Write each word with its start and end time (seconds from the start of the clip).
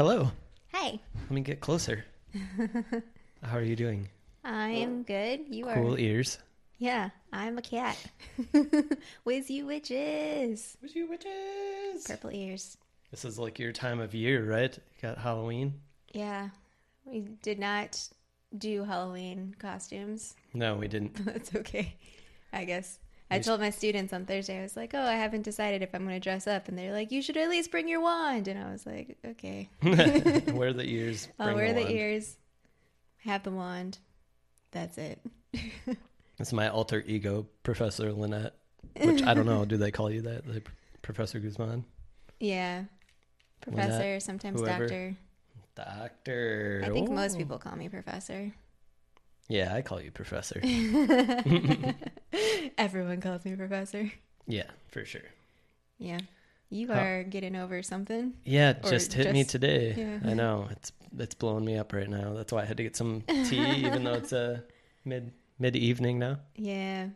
Hello. 0.00 0.32
Hi, 0.72 0.98
Let 1.14 1.30
me 1.30 1.42
get 1.42 1.60
closer. 1.60 2.06
How 3.42 3.58
are 3.58 3.62
you 3.62 3.76
doing? 3.76 4.08
I 4.42 4.70
am 4.70 5.02
good. 5.02 5.40
You 5.50 5.64
Cool 5.64 5.72
are. 5.72 5.74
Cool 5.74 6.00
ears. 6.00 6.38
Yeah, 6.78 7.10
I'm 7.34 7.58
a 7.58 7.60
cat. 7.60 7.98
With 9.26 9.50
you 9.50 9.66
witches. 9.66 10.78
What's 10.80 10.96
you 10.96 11.06
witches? 11.06 12.06
Purple 12.06 12.30
ears. 12.30 12.78
This 13.10 13.26
is 13.26 13.38
like 13.38 13.58
your 13.58 13.72
time 13.72 14.00
of 14.00 14.14
year, 14.14 14.42
right? 14.50 14.74
You 14.74 15.02
got 15.02 15.18
Halloween? 15.18 15.74
Yeah, 16.14 16.48
we 17.04 17.26
did 17.42 17.58
not 17.58 18.02
do 18.56 18.84
Halloween 18.84 19.54
costumes. 19.58 20.34
No, 20.54 20.76
we 20.76 20.88
didn't. 20.88 21.14
That's 21.26 21.54
okay, 21.54 21.94
I 22.54 22.64
guess. 22.64 22.98
I 23.30 23.38
told 23.38 23.60
my 23.60 23.70
students 23.70 24.12
on 24.12 24.26
Thursday, 24.26 24.58
I 24.58 24.62
was 24.62 24.76
like, 24.76 24.92
oh, 24.94 25.02
I 25.02 25.14
haven't 25.14 25.42
decided 25.42 25.82
if 25.82 25.94
I'm 25.94 26.04
going 26.04 26.16
to 26.16 26.20
dress 26.20 26.46
up. 26.46 26.68
And 26.68 26.76
they're 26.76 26.92
like, 26.92 27.12
you 27.12 27.22
should 27.22 27.36
at 27.36 27.48
least 27.48 27.70
bring 27.70 27.88
your 27.88 28.00
wand. 28.00 28.48
And 28.48 28.58
I 28.58 28.72
was 28.72 28.84
like, 28.84 29.16
okay. 29.24 29.68
wear 30.52 30.72
the 30.72 30.84
ears. 30.86 31.28
I'll 31.38 31.54
wear 31.54 31.72
the 31.72 31.82
wand. 31.82 31.94
ears, 31.94 32.36
have 33.18 33.42
the 33.44 33.52
wand. 33.52 33.98
That's 34.72 34.98
it. 34.98 35.20
It's 36.40 36.54
my 36.54 36.70
alter 36.70 37.04
ego, 37.06 37.46
Professor 37.62 38.10
Lynette. 38.14 38.54
Which 38.98 39.22
I 39.22 39.34
don't 39.34 39.44
know. 39.44 39.66
Do 39.66 39.76
they 39.76 39.90
call 39.90 40.10
you 40.10 40.22
that, 40.22 40.48
like 40.48 40.70
Professor 41.02 41.38
Guzman? 41.38 41.84
Yeah. 42.40 42.84
Professor, 43.60 44.20
sometimes 44.20 44.58
whoever. 44.58 44.86
doctor. 44.86 45.16
Doctor. 45.74 46.82
I 46.82 46.88
think 46.88 47.10
Ooh. 47.10 47.12
most 47.12 47.36
people 47.36 47.58
call 47.58 47.76
me 47.76 47.90
professor. 47.90 48.52
Yeah, 49.50 49.74
I 49.74 49.82
call 49.82 50.00
you 50.00 50.12
Professor. 50.12 50.60
Everyone 52.78 53.20
calls 53.20 53.44
me 53.44 53.54
professor. 53.56 54.10
yeah, 54.46 54.70
for 54.88 55.04
sure. 55.04 55.22
Yeah. 55.98 56.20
You 56.70 56.86
Huh. 56.86 56.94
are 57.00 57.22
getting 57.24 57.56
over 57.56 57.82
something. 57.82 58.34
Yeah, 58.44 58.70
it 58.70 58.84
just 58.84 59.12
hit 59.12 59.32
me 59.32 59.42
today. 59.44 59.94
yeah. 59.96 60.30
I 60.30 60.34
know 60.34 60.68
it's 60.70 60.92
it's 61.18 61.34
blowing 61.34 61.64
me 61.64 61.76
up 61.76 61.92
right 61.92 62.08
now. 62.08 62.32
That's 62.34 62.52
why 62.52 62.62
I 62.62 62.64
had 62.64 62.76
to 62.76 62.84
get 62.84 62.94
some 62.96 63.22
tea, 63.48 63.84
even 63.86 64.04
though 64.04 64.14
it's 64.14 64.32
uh, 64.32 64.60
mid 65.04 65.32
mid 65.58 65.74
evening 65.76 66.18
now. 66.20 66.38
Yeah. 66.56 67.08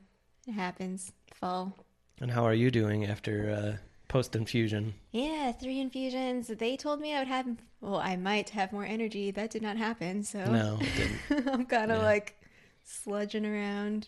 It 0.46 0.52
happens. 0.52 1.12
Fall. 1.34 1.72
And 2.20 2.30
how 2.32 2.44
are 2.44 2.52
you 2.54 2.70
doing 2.70 3.06
after 3.06 3.50
uh, 3.50 3.76
post 4.14 4.36
infusion? 4.36 4.94
Yeah, 5.10 5.50
three 5.50 5.80
infusions. 5.80 6.46
They 6.46 6.76
told 6.76 7.00
me 7.00 7.14
I 7.16 7.18
would 7.18 7.26
have, 7.28 7.48
well, 7.80 7.96
I 7.96 8.14
might 8.14 8.50
have 8.50 8.72
more 8.72 8.84
energy. 8.84 9.32
That 9.32 9.50
did 9.50 9.60
not 9.60 9.76
happen. 9.76 10.22
So 10.22 10.38
No, 10.44 10.78
it 10.80 10.88
didn't. 11.28 11.48
I'm 11.52 11.66
kind 11.66 11.90
of 11.90 11.98
Yeah. 11.98 12.04
like 12.12 12.28
sludging 12.86 13.44
around, 13.44 14.06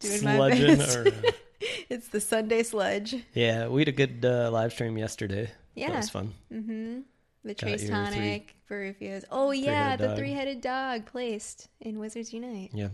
doing 0.00 0.24
my 0.24 0.36
Sludging 0.38 0.78
best. 0.78 0.96
or 0.96 1.08
uh, 1.08 1.30
it's 1.90 2.08
the 2.08 2.20
Sunday 2.20 2.62
sludge. 2.62 3.14
yeah, 3.34 3.68
we 3.68 3.82
had 3.82 3.88
a 3.88 3.92
good 3.92 4.24
uh, 4.24 4.50
live 4.50 4.72
stream 4.72 4.96
yesterday. 4.96 5.50
Yeah, 5.74 5.88
that 5.90 5.96
was 5.98 6.10
fun. 6.10 6.32
Mm-hmm. 6.50 7.00
The 7.44 7.54
Trace 7.54 7.86
Tonic, 7.90 8.56
Baruffios. 8.70 9.24
Oh, 9.30 9.50
yeah, 9.50 9.96
the 9.96 10.06
dog. 10.08 10.16
three 10.16 10.32
headed 10.32 10.62
dog 10.62 11.04
placed 11.04 11.68
in 11.82 11.98
Wizards 11.98 12.32
Unite, 12.32 12.70
Yeah, 12.72 12.88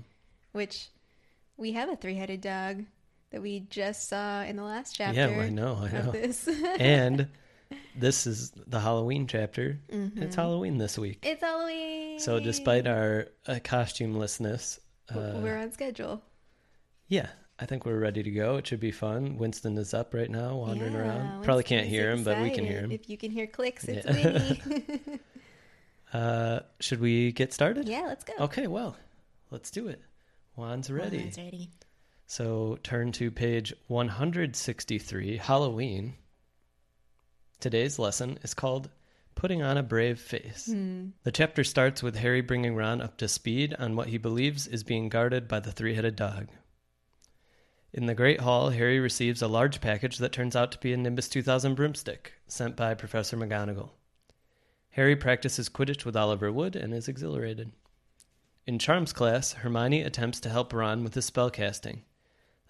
which 0.50 0.88
we 1.56 1.70
have 1.78 1.88
a 1.88 1.94
three 1.94 2.16
headed 2.16 2.40
dog 2.40 2.84
that 3.30 3.42
we 3.42 3.60
just 3.60 4.08
saw 4.08 4.42
in 4.42 4.56
the 4.56 4.62
last 4.62 4.94
chapter 4.96 5.18
yeah, 5.20 5.40
I 5.40 5.48
know, 5.50 5.76
I 5.82 5.90
know. 5.92 6.10
this. 6.12 6.48
and 6.78 7.28
this 7.96 8.26
is 8.26 8.50
the 8.66 8.80
Halloween 8.80 9.26
chapter. 9.26 9.78
Mhm. 9.90 10.20
It's 10.22 10.34
Halloween 10.36 10.78
this 10.78 10.98
week. 10.98 11.20
It's 11.22 11.40
Halloween. 11.42 12.18
So 12.18 12.40
despite 12.40 12.86
our 12.86 13.28
uh, 13.46 13.54
costumelessness, 13.62 14.80
uh, 15.14 15.40
we're 15.42 15.56
on 15.58 15.70
schedule. 15.72 16.22
yeah, 17.08 17.28
I 17.58 17.66
think 17.66 17.86
we're 17.86 17.98
ready 17.98 18.22
to 18.22 18.30
go. 18.30 18.56
It 18.56 18.66
should 18.66 18.80
be 18.80 18.90
fun. 18.90 19.36
Winston 19.38 19.76
is 19.78 19.94
up 19.94 20.12
right 20.14 20.30
now, 20.30 20.56
wandering 20.56 20.92
Yeah, 20.94 20.98
around. 21.00 21.44
Probably 21.44 21.62
can't 21.64 21.86
hear 21.86 22.10
him, 22.10 22.24
but 22.24 22.40
we 22.40 22.50
can 22.50 22.64
hear 22.64 22.80
him. 22.80 22.90
If 22.92 23.08
you 23.08 23.16
can 23.16 23.30
hear 23.30 23.46
clicks, 23.46 23.84
it's 23.84 24.06
Yeah. 24.06 24.12
Winnie. 24.32 25.20
Uh, 26.12 26.58
should 26.80 27.00
we 27.00 27.30
get 27.30 27.52
started? 27.52 27.88
yeah, 27.88 28.00
let's 28.00 28.24
go. 28.24 28.32
Okay, 28.40 28.66
well, 28.66 28.96
let's 29.52 29.70
do 29.70 29.86
it. 29.86 30.02
Juan's 30.56 30.90
ready. 30.90 31.18
Juan's 31.18 31.38
ready. 31.38 31.70
So 32.30 32.78
turn 32.84 33.10
to 33.14 33.32
page 33.32 33.74
163, 33.88 35.38
Halloween. 35.38 36.14
Today's 37.58 37.98
lesson 37.98 38.38
is 38.44 38.54
called 38.54 38.88
Putting 39.34 39.64
on 39.64 39.76
a 39.76 39.82
Brave 39.82 40.20
Face. 40.20 40.66
Hmm. 40.66 41.08
The 41.24 41.32
chapter 41.32 41.64
starts 41.64 42.04
with 42.04 42.14
Harry 42.14 42.40
bringing 42.40 42.76
Ron 42.76 43.00
up 43.00 43.16
to 43.16 43.26
speed 43.26 43.74
on 43.80 43.96
what 43.96 44.06
he 44.06 44.16
believes 44.16 44.68
is 44.68 44.84
being 44.84 45.08
guarded 45.08 45.48
by 45.48 45.58
the 45.58 45.72
three 45.72 45.92
headed 45.94 46.14
dog. 46.14 46.46
In 47.92 48.06
the 48.06 48.14
Great 48.14 48.42
Hall, 48.42 48.70
Harry 48.70 49.00
receives 49.00 49.42
a 49.42 49.48
large 49.48 49.80
package 49.80 50.18
that 50.18 50.30
turns 50.30 50.54
out 50.54 50.70
to 50.70 50.78
be 50.78 50.92
a 50.92 50.96
Nimbus 50.96 51.28
2000 51.28 51.74
broomstick 51.74 52.34
sent 52.46 52.76
by 52.76 52.94
Professor 52.94 53.36
McGonagall. 53.36 53.90
Harry 54.90 55.16
practices 55.16 55.68
Quidditch 55.68 56.04
with 56.04 56.14
Oliver 56.14 56.52
Wood 56.52 56.76
and 56.76 56.94
is 56.94 57.08
exhilarated. 57.08 57.72
In 58.68 58.78
Charms 58.78 59.12
class, 59.12 59.54
Hermione 59.54 60.02
attempts 60.02 60.38
to 60.38 60.48
help 60.48 60.72
Ron 60.72 61.02
with 61.02 61.14
his 61.14 61.28
spellcasting. 61.28 62.02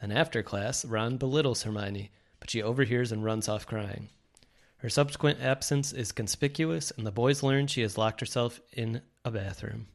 Then 0.00 0.12
after 0.12 0.42
class, 0.42 0.84
Ron 0.84 1.16
belittles 1.16 1.62
Hermione, 1.62 2.10
but 2.38 2.50
she 2.50 2.62
overhears 2.62 3.12
and 3.12 3.24
runs 3.24 3.48
off 3.48 3.66
crying. 3.66 4.08
Her 4.78 4.88
subsequent 4.88 5.40
absence 5.40 5.92
is 5.92 6.10
conspicuous, 6.10 6.90
and 6.90 7.06
the 7.06 7.12
boys 7.12 7.42
learn 7.42 7.66
she 7.66 7.82
has 7.82 7.98
locked 7.98 8.20
herself 8.20 8.60
in 8.72 9.02
a 9.26 9.30
bathroom. 9.30 9.88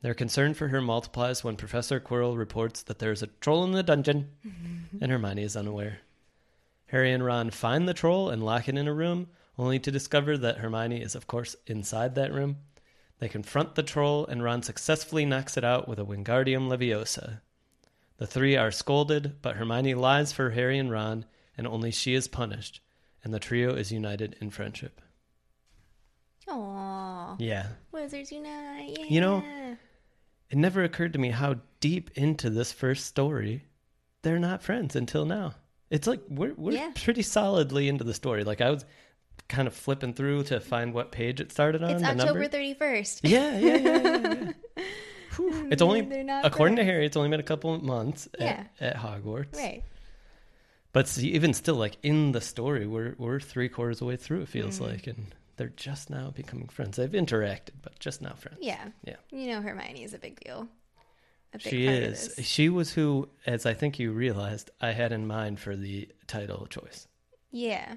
Their 0.00 0.14
concern 0.14 0.54
for 0.54 0.68
her 0.68 0.80
multiplies 0.80 1.44
when 1.44 1.56
Professor 1.56 2.00
Quirrell 2.00 2.38
reports 2.38 2.82
that 2.84 2.98
there 2.98 3.12
is 3.12 3.22
a 3.22 3.26
troll 3.26 3.64
in 3.64 3.72
the 3.72 3.82
dungeon, 3.82 4.30
and 5.00 5.12
Hermione 5.12 5.42
is 5.42 5.56
unaware. 5.56 5.98
Harry 6.86 7.12
and 7.12 7.22
Ron 7.22 7.50
find 7.50 7.86
the 7.86 7.94
troll 7.94 8.30
and 8.30 8.42
lock 8.42 8.68
it 8.68 8.78
in 8.78 8.88
a 8.88 8.94
room, 8.94 9.28
only 9.58 9.78
to 9.78 9.90
discover 9.90 10.38
that 10.38 10.58
Hermione 10.58 11.02
is, 11.02 11.14
of 11.14 11.26
course, 11.26 11.54
inside 11.66 12.14
that 12.14 12.32
room. 12.32 12.56
They 13.18 13.28
confront 13.28 13.74
the 13.74 13.82
troll, 13.82 14.26
and 14.26 14.42
Ron 14.42 14.62
successfully 14.62 15.26
knocks 15.26 15.58
it 15.58 15.64
out 15.64 15.86
with 15.86 15.98
a 15.98 16.06
Wingardium 16.06 16.68
Leviosa. 16.70 17.42
The 18.20 18.26
three 18.26 18.54
are 18.56 18.70
scolded, 18.70 19.40
but 19.42 19.56
Hermione 19.56 19.94
lies 19.94 20.30
for 20.32 20.50
Harry 20.50 20.78
and 20.78 20.90
Ron, 20.90 21.24
and 21.56 21.66
only 21.66 21.90
she 21.90 22.14
is 22.14 22.28
punished, 22.28 22.80
and 23.24 23.32
the 23.34 23.38
trio 23.40 23.74
is 23.74 23.90
united 23.90 24.36
in 24.40 24.50
friendship. 24.50 25.00
Aww. 26.48 27.36
Yeah. 27.38 27.66
Wizards 27.92 28.30
Unite. 28.32 28.96
Yeah. 28.98 29.06
You 29.08 29.20
know, 29.20 29.44
It 30.50 30.58
never 30.58 30.82
occurred 30.84 31.12
to 31.14 31.18
me 31.18 31.30
how 31.30 31.56
deep 31.80 32.10
into 32.14 32.50
this 32.50 32.72
first 32.72 33.06
story 33.06 33.64
they're 34.22 34.38
not 34.38 34.62
friends 34.62 34.96
until 34.96 35.24
now. 35.24 35.54
It's 35.90 36.06
like 36.06 36.20
we're 36.28 36.52
we're 36.54 36.72
Yeah. 36.72 36.90
pretty 36.94 37.22
solidly 37.22 37.88
into 37.88 38.04
the 38.04 38.12
story. 38.14 38.44
Like 38.44 38.60
I 38.60 38.70
was 38.70 38.84
kind 39.48 39.66
of 39.66 39.74
flipping 39.74 40.12
through 40.12 40.44
to 40.44 40.60
find 40.60 40.92
what 40.92 41.10
page 41.10 41.40
it 41.40 41.50
started 41.52 41.82
on. 41.82 41.90
it's 41.92 42.02
October 42.04 42.40
number. 42.40 42.48
31st. 42.58 43.20
Yeah, 43.24 43.58
yeah, 43.58 43.76
yeah, 43.76 44.34
yeah. 44.44 44.52
Whew. 45.40 45.68
It's 45.70 45.82
only 45.82 46.00
according 46.44 46.76
to. 46.76 46.84
Harry, 46.84 47.06
it's 47.06 47.16
only 47.16 47.28
been 47.30 47.40
a 47.40 47.44
couple 47.44 47.74
of 47.74 47.82
months 47.82 48.28
Yeah. 48.38 48.64
at, 48.80 48.94
at 48.94 48.96
Hogwarts. 48.96 49.56
Right. 49.56 49.82
But 50.92 51.06
see, 51.08 51.28
even 51.30 51.54
still, 51.54 51.76
like 51.76 51.96
in 52.02 52.32
the 52.32 52.40
story, 52.40 52.86
we're 52.86 53.14
we're 53.18 53.40
three 53.40 53.68
quarters 53.68 53.96
of 53.96 54.00
the 54.00 54.04
way 54.06 54.16
through. 54.16 54.42
It 54.42 54.48
feels 54.48 54.78
Mm. 54.80 54.88
like, 54.92 55.06
and 55.06 55.26
they're 55.56 55.68
just 55.68 56.10
now 56.10 56.30
becoming 56.30 56.68
friends. 56.68 56.96
They've 56.96 57.10
interacted, 57.10 57.70
but 57.82 57.98
just 58.00 58.20
now 58.22 58.32
friends. 58.34 58.58
Yeah. 58.60 58.88
Yeah. 59.04 59.16
You 59.30 59.48
know 59.52 59.60
Hermione 59.62 60.02
is 60.02 60.14
a 60.14 60.18
big 60.18 60.40
deal. 60.40 60.68
A 61.52 61.58
big 61.58 61.68
She 61.68 61.86
is. 61.86 62.34
She 62.42 62.68
was 62.68 62.92
who, 62.92 63.28
as 63.46 63.66
I 63.66 63.74
think 63.74 63.98
you 63.98 64.12
realized, 64.12 64.70
I 64.80 64.92
had 64.92 65.12
in 65.12 65.26
mind 65.26 65.60
for 65.60 65.76
the 65.76 66.08
title 66.26 66.66
choice. 66.70 67.06
Yeah. 67.52 67.96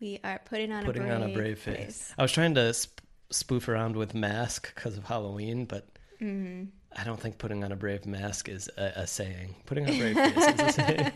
We 0.00 0.20
are 0.22 0.40
putting 0.44 0.72
on 0.72 0.84
Putting 0.84 1.02
a 1.02 1.06
brave 1.06 1.22
on 1.22 1.30
a 1.30 1.32
brave 1.34 1.58
face. 1.58 2.12
I 2.18 2.22
was 2.22 2.30
trying 2.32 2.54
to 2.56 2.74
sp- 2.76 3.00
spoof 3.30 3.66
around 3.68 3.96
with 3.96 4.14
mask 4.14 4.74
because 4.74 4.96
of 4.98 5.04
Halloween, 5.04 5.64
but 5.64 5.88
hmm 6.18 6.64
I 6.98 7.04
don't 7.04 7.20
think 7.20 7.36
putting 7.36 7.62
on 7.62 7.72
a 7.72 7.76
brave 7.76 8.06
mask 8.06 8.48
is 8.48 8.70
a, 8.78 8.92
a 9.02 9.06
saying. 9.06 9.54
Putting 9.66 9.84
on 9.86 9.94
a 9.94 9.98
brave 9.98 10.14
face 10.34 10.48
is 10.54 10.60
a 10.60 10.72
saying. 10.72 11.12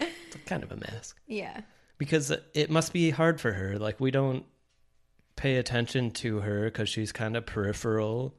It's 0.00 0.36
kind 0.44 0.62
of 0.62 0.70
a 0.70 0.76
mask. 0.76 1.18
Yeah. 1.26 1.62
because 1.96 2.30
it 2.52 2.70
must 2.70 2.92
be 2.92 3.08
hard 3.10 3.40
for 3.40 3.52
her. 3.52 3.78
Like 3.78 3.98
we 4.00 4.10
don't 4.10 4.44
pay 5.36 5.56
attention 5.56 6.10
to 6.10 6.40
her 6.40 6.64
because 6.64 6.88
she's 6.90 7.10
kind 7.12 7.36
of 7.36 7.46
peripheral. 7.46 8.34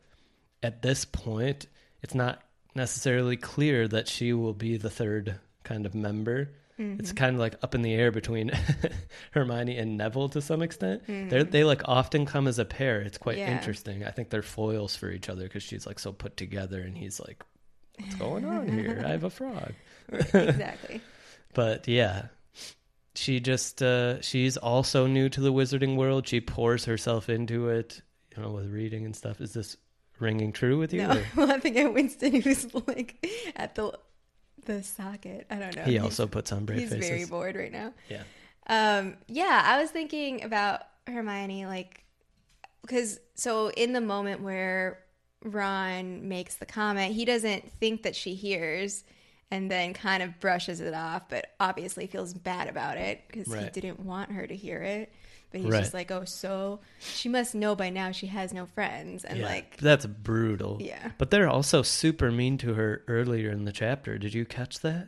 At 0.61 0.81
this 0.83 1.05
point, 1.05 1.65
it's 2.03 2.13
not 2.13 2.41
necessarily 2.75 3.35
clear 3.37 3.87
that 3.87 4.07
she 4.07 4.33
will 4.33 4.53
be 4.53 4.77
the 4.77 4.89
third 4.91 5.39
kind 5.63 5.85
of 5.87 5.95
member. 5.95 6.51
Mm-hmm. 6.79 6.99
It's 6.99 7.11
kind 7.11 7.35
of 7.35 7.39
like 7.39 7.55
up 7.61 7.75
in 7.75 7.81
the 7.81 7.93
air 7.93 8.09
between 8.11 8.51
Hermione 9.31 9.77
and 9.77 9.97
Neville 9.97 10.29
to 10.29 10.41
some 10.41 10.61
extent. 10.61 11.05
They 11.07 11.13
Mhm. 11.13 11.51
they 11.51 11.63
like 11.63 11.81
often 11.85 12.25
come 12.25 12.47
as 12.47 12.57
a 12.59 12.65
pair. 12.65 13.01
It's 13.01 13.17
quite 13.17 13.37
Yeah. 13.37 13.51
interesting. 13.51 14.05
I 14.05 14.11
think 14.11 14.29
they're 14.29 14.41
foils 14.41 14.95
for 14.95 15.11
each 15.11 15.27
other 15.29 15.43
because 15.43 15.63
she's 15.63 15.85
like 15.85 15.99
so 15.99 16.13
put 16.13 16.37
together, 16.37 16.79
and 16.81 16.97
he's 16.97 17.19
like, 17.19 17.43
"What's 17.99 18.15
going 18.15 18.45
on 18.45 18.69
here? 18.69 19.03
I 19.05 19.09
have 19.09 19.23
a 19.25 19.29
frog." 19.29 19.73
Exactly. 20.11 21.01
but 21.53 21.87
yeah 21.87 22.27
she 23.15 23.39
just 23.39 23.81
uh 23.81 24.21
she's 24.21 24.55
also 24.57 25.05
new 25.07 25.27
to 25.29 25.41
the 25.41 25.51
wizarding 25.51 25.95
world 25.97 26.27
she 26.27 26.39
pours 26.39 26.85
herself 26.85 27.27
into 27.29 27.67
it 27.69 28.01
you 28.35 28.41
know 28.41 28.51
with 28.51 28.67
reading 28.71 29.03
and 29.05 29.15
stuff 29.15 29.41
is 29.41 29.53
this 29.53 29.75
ringing 30.19 30.51
true 30.53 30.77
with 30.77 30.93
you 30.93 31.01
No, 31.01 31.21
well, 31.35 31.51
I 31.51 31.59
think 31.59 31.75
at 31.77 31.93
Winston 31.93 32.41
who's 32.41 32.73
like 32.87 33.23
at 33.55 33.75
the 33.75 33.91
the 34.77 34.83
socket. 34.83 35.47
I 35.49 35.55
don't 35.55 35.75
know. 35.75 35.83
he 35.83 35.93
He's- 35.93 36.03
also 36.03 36.27
puts 36.27 36.51
on 36.51 36.65
brave 36.65 36.79
he's 36.79 36.89
faces 36.89 37.07
very 37.09 37.25
bored 37.25 37.55
right 37.55 37.71
now. 37.71 37.93
yeah 38.09 38.23
Um, 38.67 39.17
yeah, 39.27 39.61
I 39.65 39.81
was 39.81 39.89
thinking 39.91 40.43
about 40.43 40.81
Hermione 41.07 41.65
like 41.65 42.03
because 42.81 43.19
so 43.35 43.69
in 43.71 43.93
the 43.93 44.01
moment 44.01 44.41
where 44.41 44.99
Ron 45.43 46.27
makes 46.27 46.55
the 46.55 46.65
comment, 46.65 47.13
he 47.15 47.25
doesn't 47.25 47.71
think 47.79 48.03
that 48.03 48.15
she 48.15 48.35
hears 48.35 49.03
and 49.51 49.71
then 49.71 49.93
kind 49.93 50.21
of 50.21 50.39
brushes 50.39 50.79
it 50.81 50.93
off, 50.93 51.27
but 51.29 51.47
obviously 51.59 52.05
feels 52.07 52.33
bad 52.33 52.67
about 52.67 52.97
it 52.97 53.21
because 53.27 53.51
he 53.53 53.69
didn't 53.71 53.99
want 53.99 54.31
her 54.31 54.45
to 54.45 54.55
hear 54.55 54.81
it. 54.83 55.11
But 55.51 55.61
he's 55.61 55.71
Right. 55.71 55.79
just 55.79 55.93
like, 55.93 56.11
oh, 56.11 56.25
so 56.25 56.79
she 56.99 57.27
must 57.29 57.55
know 57.55 57.75
by 57.75 57.89
now 57.89 58.11
she 58.11 58.27
has 58.27 58.53
no 58.53 58.65
friends. 58.67 59.23
And 59.25 59.39
yeah, 59.39 59.45
like, 59.45 59.77
that's 59.77 60.05
brutal. 60.05 60.77
Yeah. 60.79 61.11
But 61.17 61.31
they're 61.31 61.49
also 61.49 61.81
super 61.81 62.31
mean 62.31 62.57
to 62.59 62.75
her 62.75 63.03
earlier 63.07 63.49
in 63.51 63.65
the 63.65 63.71
chapter. 63.71 64.17
Did 64.17 64.33
you 64.33 64.45
catch 64.45 64.79
that? 64.81 65.07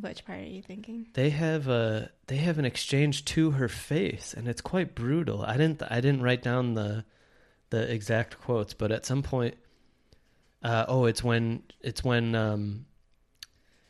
which 0.00 0.24
part 0.24 0.40
are 0.40 0.42
you 0.42 0.60
thinking? 0.60 1.06
They 1.14 1.30
have 1.30 1.68
a 1.68 2.10
they 2.26 2.38
have 2.38 2.58
an 2.58 2.64
exchange 2.64 3.24
to 3.26 3.52
her 3.52 3.68
face, 3.68 4.34
and 4.36 4.48
it's 4.48 4.60
quite 4.60 4.94
brutal. 4.96 5.42
I 5.44 5.56
didn't 5.56 5.82
I 5.88 6.00
didn't 6.00 6.22
write 6.22 6.42
down 6.42 6.74
the 6.74 7.04
the 7.70 7.90
exact 7.92 8.40
quotes, 8.40 8.74
but 8.74 8.90
at 8.90 9.06
some 9.06 9.22
point, 9.22 9.54
uh, 10.64 10.84
oh, 10.88 11.04
it's 11.04 11.22
when 11.22 11.62
it's 11.80 12.02
when 12.02 12.34
um, 12.34 12.86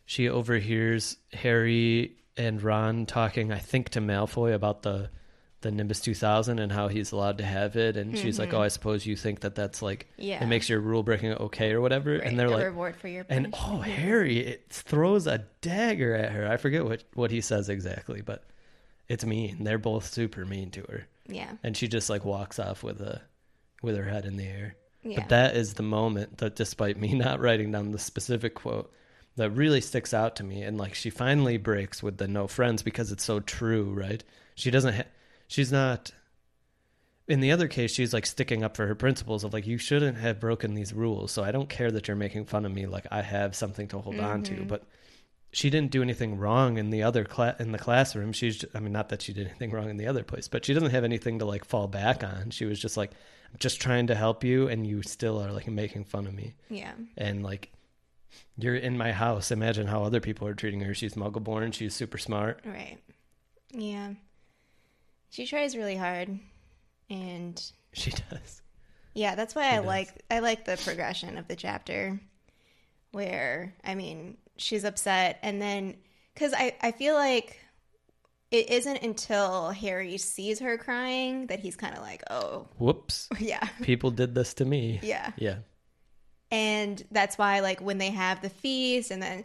she 0.04 0.28
overhears 0.28 1.16
Harry 1.32 2.16
and 2.36 2.62
Ron 2.62 3.06
talking, 3.06 3.50
I 3.50 3.58
think, 3.58 3.88
to 3.90 4.00
Malfoy 4.00 4.52
about 4.54 4.82
the 4.82 5.08
the 5.64 5.72
Nimbus 5.72 6.00
2000 6.00 6.60
and 6.60 6.70
how 6.70 6.86
he's 6.86 7.10
allowed 7.10 7.38
to 7.38 7.44
have 7.44 7.74
it, 7.74 7.96
and 7.96 8.16
she's 8.16 8.38
like, 8.38 8.50
mm-hmm. 8.50 8.58
"Oh, 8.58 8.62
I 8.62 8.68
suppose 8.68 9.04
you 9.04 9.16
think 9.16 9.40
that 9.40 9.56
that's 9.56 9.82
like 9.82 10.06
Yeah. 10.16 10.40
it 10.42 10.46
makes 10.46 10.68
your 10.68 10.78
rule 10.78 11.02
breaking 11.02 11.32
okay 11.32 11.72
or 11.72 11.80
whatever," 11.80 12.12
Right, 12.12 12.22
and 12.22 12.38
they're 12.38 12.48
like, 12.48 12.64
reward 12.66 12.94
for 12.96 13.08
your 13.08 13.26
and 13.28 13.48
oh, 13.52 13.78
Harry 13.80 14.38
it 14.38 14.66
throws 14.70 15.26
a 15.26 15.44
dagger 15.60 16.14
at 16.14 16.30
her. 16.30 16.48
I 16.48 16.56
forget 16.58 16.84
what 16.84 17.02
what 17.14 17.30
he 17.32 17.40
says 17.40 17.68
exactly, 17.68 18.20
but 18.20 18.44
it's 19.08 19.24
mean. 19.24 19.64
They're 19.64 19.78
both 19.78 20.06
super 20.06 20.44
mean 20.44 20.70
to 20.72 20.82
her, 20.82 21.06
yeah, 21.26 21.52
and 21.64 21.76
she 21.76 21.88
just 21.88 22.08
like 22.08 22.24
walks 22.24 22.58
off 22.60 22.82
with 22.84 23.00
a 23.00 23.20
with 23.82 23.96
her 23.96 24.04
head 24.04 24.24
in 24.26 24.36
the 24.36 24.46
air. 24.46 24.76
yeah, 25.02 25.20
But 25.20 25.28
that 25.30 25.56
is 25.56 25.74
the 25.74 25.82
moment 25.82 26.38
that, 26.38 26.56
despite 26.56 26.96
me 26.98 27.12
not 27.14 27.40
writing 27.40 27.72
down 27.72 27.90
the 27.92 27.98
specific 27.98 28.54
quote, 28.54 28.92
that 29.36 29.50
really 29.50 29.80
sticks 29.80 30.14
out 30.14 30.36
to 30.36 30.44
me. 30.44 30.62
And 30.62 30.78
like 30.78 30.94
she 30.94 31.10
finally 31.10 31.56
breaks 31.56 32.02
with 32.02 32.18
the 32.18 32.28
no 32.28 32.46
friends 32.46 32.82
because 32.82 33.10
it's 33.12 33.24
so 33.24 33.40
true, 33.40 33.92
right? 33.92 34.22
She 34.54 34.70
doesn't. 34.70 34.94
Ha- 34.94 35.02
she's 35.54 35.70
not. 35.70 36.10
In 37.26 37.40
the 37.40 37.52
other 37.52 37.68
case, 37.68 37.92
she's 37.94 38.12
like 38.12 38.26
sticking 38.26 38.62
up 38.64 38.76
for 38.76 38.86
her 38.86 38.94
principles 38.94 39.44
of 39.44 39.52
like 39.54 39.66
you 39.66 39.78
shouldn't 39.78 40.18
have 40.18 40.40
broken 40.40 40.74
these 40.74 40.92
rules. 40.92 41.30
So 41.32 41.42
I 41.42 41.52
don't 41.52 41.68
care 41.68 41.90
that 41.90 42.08
you're 42.08 42.16
making 42.16 42.46
fun 42.46 42.66
of 42.66 42.72
me. 42.72 42.86
Like 42.86 43.06
I 43.10 43.22
have 43.22 43.54
something 43.54 43.88
to 43.88 44.00
hold 44.00 44.18
on 44.18 44.42
to, 44.42 44.52
mm-hmm. 44.52 44.66
but 44.66 44.82
she 45.52 45.70
didn't 45.70 45.92
do 45.92 46.02
anything 46.02 46.36
wrong 46.36 46.76
in 46.76 46.90
the 46.90 47.04
other 47.04 47.24
class 47.24 47.60
in 47.60 47.70
the 47.70 47.78
classroom. 47.78 48.32
She's, 48.32 48.64
I 48.74 48.80
mean, 48.80 48.92
not 48.92 49.10
that 49.10 49.22
she 49.22 49.32
did 49.32 49.46
anything 49.46 49.70
wrong 49.70 49.88
in 49.88 49.96
the 49.96 50.08
other 50.08 50.24
place, 50.24 50.48
but 50.48 50.64
she 50.64 50.74
doesn't 50.74 50.90
have 50.90 51.04
anything 51.04 51.38
to 51.38 51.44
like 51.44 51.64
fall 51.64 51.86
back 51.86 52.24
on. 52.24 52.50
She 52.50 52.64
was 52.64 52.80
just 52.80 52.96
like, 52.96 53.12
I'm 53.12 53.58
just 53.58 53.80
trying 53.80 54.08
to 54.08 54.16
help 54.16 54.42
you, 54.42 54.68
and 54.68 54.84
you 54.84 55.02
still 55.02 55.40
are 55.40 55.52
like 55.52 55.68
making 55.68 56.04
fun 56.04 56.26
of 56.26 56.34
me, 56.34 56.56
yeah, 56.68 56.92
and 57.16 57.44
like, 57.44 57.70
you're 58.58 58.74
in 58.74 58.98
my 58.98 59.12
house. 59.12 59.52
Imagine 59.52 59.86
how 59.86 60.02
other 60.02 60.20
people 60.20 60.48
are 60.48 60.54
treating 60.54 60.80
her. 60.80 60.92
She's 60.92 61.14
Muggle 61.14 61.44
born. 61.44 61.70
She's 61.70 61.94
super 61.94 62.18
smart. 62.18 62.60
right, 62.66 62.98
yeah. 63.70 64.14
She 65.34 65.46
tries 65.46 65.76
really 65.76 65.96
hard, 65.96 66.38
and 67.10 67.72
She 67.92 68.12
does. 68.12 68.62
Yeah, 69.14 69.34
that's 69.34 69.52
why 69.56 69.72
I 69.72 69.78
does. 69.78 69.86
like 69.86 70.24
I 70.30 70.38
like 70.38 70.64
the 70.64 70.76
progression 70.76 71.38
of 71.38 71.48
the 71.48 71.56
chapter 71.56 72.20
where 73.10 73.74
I 73.84 73.96
mean, 73.96 74.36
she's 74.58 74.84
upset 74.84 75.40
and 75.42 75.60
then 75.60 75.96
cuz 76.36 76.54
I 76.56 76.76
I 76.80 76.92
feel 76.92 77.14
like 77.14 77.58
it 78.52 78.70
isn't 78.70 79.02
until 79.02 79.70
Harry 79.70 80.18
sees 80.18 80.60
her 80.60 80.78
crying 80.78 81.48
that 81.48 81.58
he's 81.58 81.74
kind 81.74 81.96
of 81.96 82.02
like, 82.02 82.22
"Oh, 82.30 82.68
Whoops. 82.78 83.28
yeah." 83.40 83.66
People 83.82 84.12
did 84.12 84.36
this 84.36 84.54
to 84.54 84.64
me. 84.64 85.00
Yeah. 85.02 85.32
Yeah. 85.36 85.56
And 86.52 87.04
that's 87.10 87.36
why 87.36 87.58
like 87.58 87.80
when 87.80 87.98
they 87.98 88.10
have 88.10 88.40
the 88.40 88.50
feast 88.50 89.10
and 89.10 89.20
then 89.20 89.44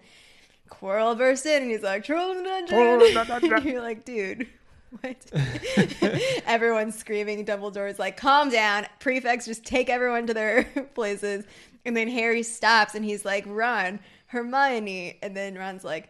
Quirrell 0.70 1.18
bursts 1.18 1.48
in 1.48 1.64
and 1.64 1.72
he's 1.72 1.82
like, 1.82 2.04
"Troll 2.04 2.32
in 2.34 2.44
the 2.44 2.44
dungeon." 2.44 3.64
You're 3.68 3.82
like, 3.82 4.06
"Dude, 4.06 4.38
what?" 4.40 4.59
Everyone's 6.46 6.96
screaming. 6.98 7.46
Dumbledore's 7.46 8.00
like, 8.00 8.18
"Calm 8.18 8.50
down." 8.50 8.86
Prefects 9.00 9.46
just 9.46 9.64
take 9.66 9.90
everyone 9.90 10.28
to 10.28 10.34
their 10.34 10.64
places, 10.96 11.46
and 11.86 11.96
then 11.96 12.08
Harry 12.08 12.44
stops 12.44 12.96
and 12.96 13.04
he's 13.06 13.26
like, 13.26 13.44
"Ron, 13.48 14.00
Hermione," 14.28 15.18
and 15.22 15.36
then 15.36 15.56
Ron's 15.56 15.84
like. 15.84 16.10